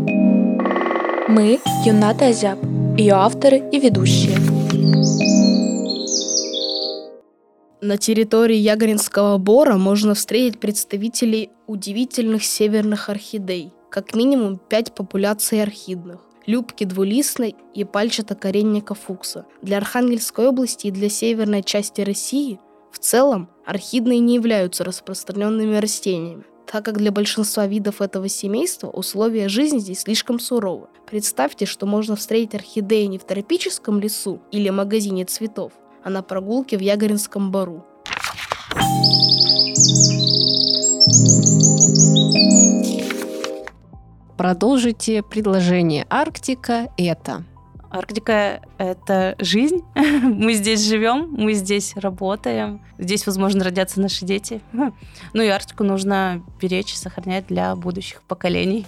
Мы— 1.28 1.60
Юната 1.86 2.28
Азяб, 2.28 2.60
ее 2.98 3.14
авторы 3.14 3.62
и 3.72 3.80
ведущие. 3.80 4.38
На 7.82 7.98
территории 7.98 8.58
Ягринского 8.58 9.38
бора 9.38 9.78
можно 9.78 10.14
встретить 10.16 10.60
представителей 10.60 11.52
удивительных 11.68 12.44
северных 12.44 13.10
орхидей, 13.10 13.72
как 13.90 14.16
минимум 14.16 14.58
пять 14.58 14.94
популяций 14.94 15.62
орхидных 15.62 16.22
любки 16.48 16.86
двулистной 16.86 17.56
и 17.76 17.84
пальчатокоренника 17.84 18.96
фукса. 18.96 19.46
Для 19.62 19.78
Архангельской 19.78 20.48
области 20.48 20.88
и 20.88 20.92
для 20.92 21.10
северной 21.10 21.62
части 21.62 22.02
России 22.02 22.60
в 22.92 23.00
целом 23.00 23.50
орхидные 23.66 24.20
не 24.20 24.36
являются 24.36 24.84
распространенными 24.84 25.76
растениями, 25.76 26.46
так 26.66 26.86
как 26.86 26.98
для 26.98 27.12
большинства 27.12 27.68
видов 27.68 28.02
этого 28.02 28.30
семейства 28.30 28.88
условия 28.90 29.50
жизни 29.50 29.80
здесь 29.80 30.00
слишком 30.00 30.40
суровы. 30.40 30.88
Представьте, 31.06 31.66
что 31.66 31.86
можно 31.86 32.16
встретить 32.16 32.56
орхидеи 32.56 33.04
не 33.04 33.20
в 33.20 33.26
тропическом 33.26 34.00
лесу 34.00 34.42
или 34.52 34.70
магазине 34.70 35.26
цветов, 35.26 35.74
а 36.04 36.10
на 36.10 36.24
прогулке 36.24 36.78
в 36.78 36.82
Ягоринском 36.82 37.52
бару. 37.52 37.86
Продолжите 44.38 45.24
предложение. 45.24 46.06
Арктика— 46.10 46.90
это... 46.98 47.44
Арктика— 47.90 48.62
это 48.78 49.36
жизнь. 49.40 49.82
мы 49.96 50.54
здесь 50.54 50.86
живем, 50.86 51.34
мы 51.36 51.54
здесь 51.54 51.94
работаем. 51.96 52.82
Здесь, 53.00 53.26
возможно, 53.26 53.64
родятся 53.64 54.00
наши 54.00 54.26
дети. 54.26 54.62
ну 55.34 55.42
и 55.42 55.48
Арктику 55.48 55.84
нужно 55.84 56.44
беречь 56.62 56.94
и 56.94 56.98
сохранять 56.98 57.48
для 57.48 57.76
будущих 57.76 58.22
поколений. 58.24 58.86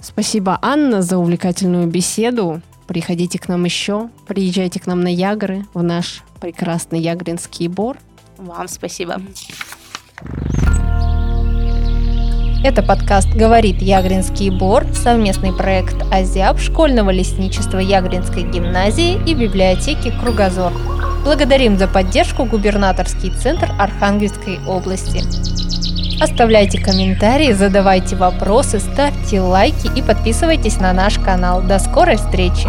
Спасибо, 0.00 0.58
Анна, 0.62 1.02
за 1.02 1.18
увлекательную 1.18 1.86
беседу. 1.86 2.60
Приходите 2.86 3.38
к 3.38 3.48
нам 3.48 3.64
еще, 3.64 4.08
приезжайте 4.26 4.80
к 4.80 4.86
нам 4.86 5.02
на 5.02 5.14
Ягры, 5.14 5.66
в 5.74 5.82
наш 5.82 6.22
прекрасный 6.40 7.00
Ягринский 7.00 7.68
бор. 7.68 7.98
Вам 8.38 8.66
спасибо. 8.66 9.20
Это 12.68 12.82
подкаст 12.82 13.28
«Говорит 13.28 13.80
Ягринский 13.80 14.50
бор», 14.50 14.84
совместный 14.92 15.54
проект 15.54 15.96
«Азиаб» 16.12 16.60
школьного 16.60 17.08
лесничества 17.08 17.78
Ягринской 17.78 18.42
гимназии 18.42 19.18
и 19.26 19.32
библиотеки 19.32 20.12
«Кругозор». 20.20 20.74
Благодарим 21.24 21.78
за 21.78 21.88
поддержку 21.88 22.44
губернаторский 22.44 23.30
центр 23.30 23.70
Архангельской 23.78 24.58
области. 24.66 25.22
Оставляйте 26.22 26.78
комментарии, 26.78 27.52
задавайте 27.52 28.16
вопросы, 28.16 28.80
ставьте 28.80 29.40
лайки 29.40 29.90
и 29.96 30.02
подписывайтесь 30.02 30.76
на 30.76 30.92
наш 30.92 31.18
канал. 31.18 31.62
До 31.62 31.78
скорой 31.78 32.16
встречи! 32.16 32.68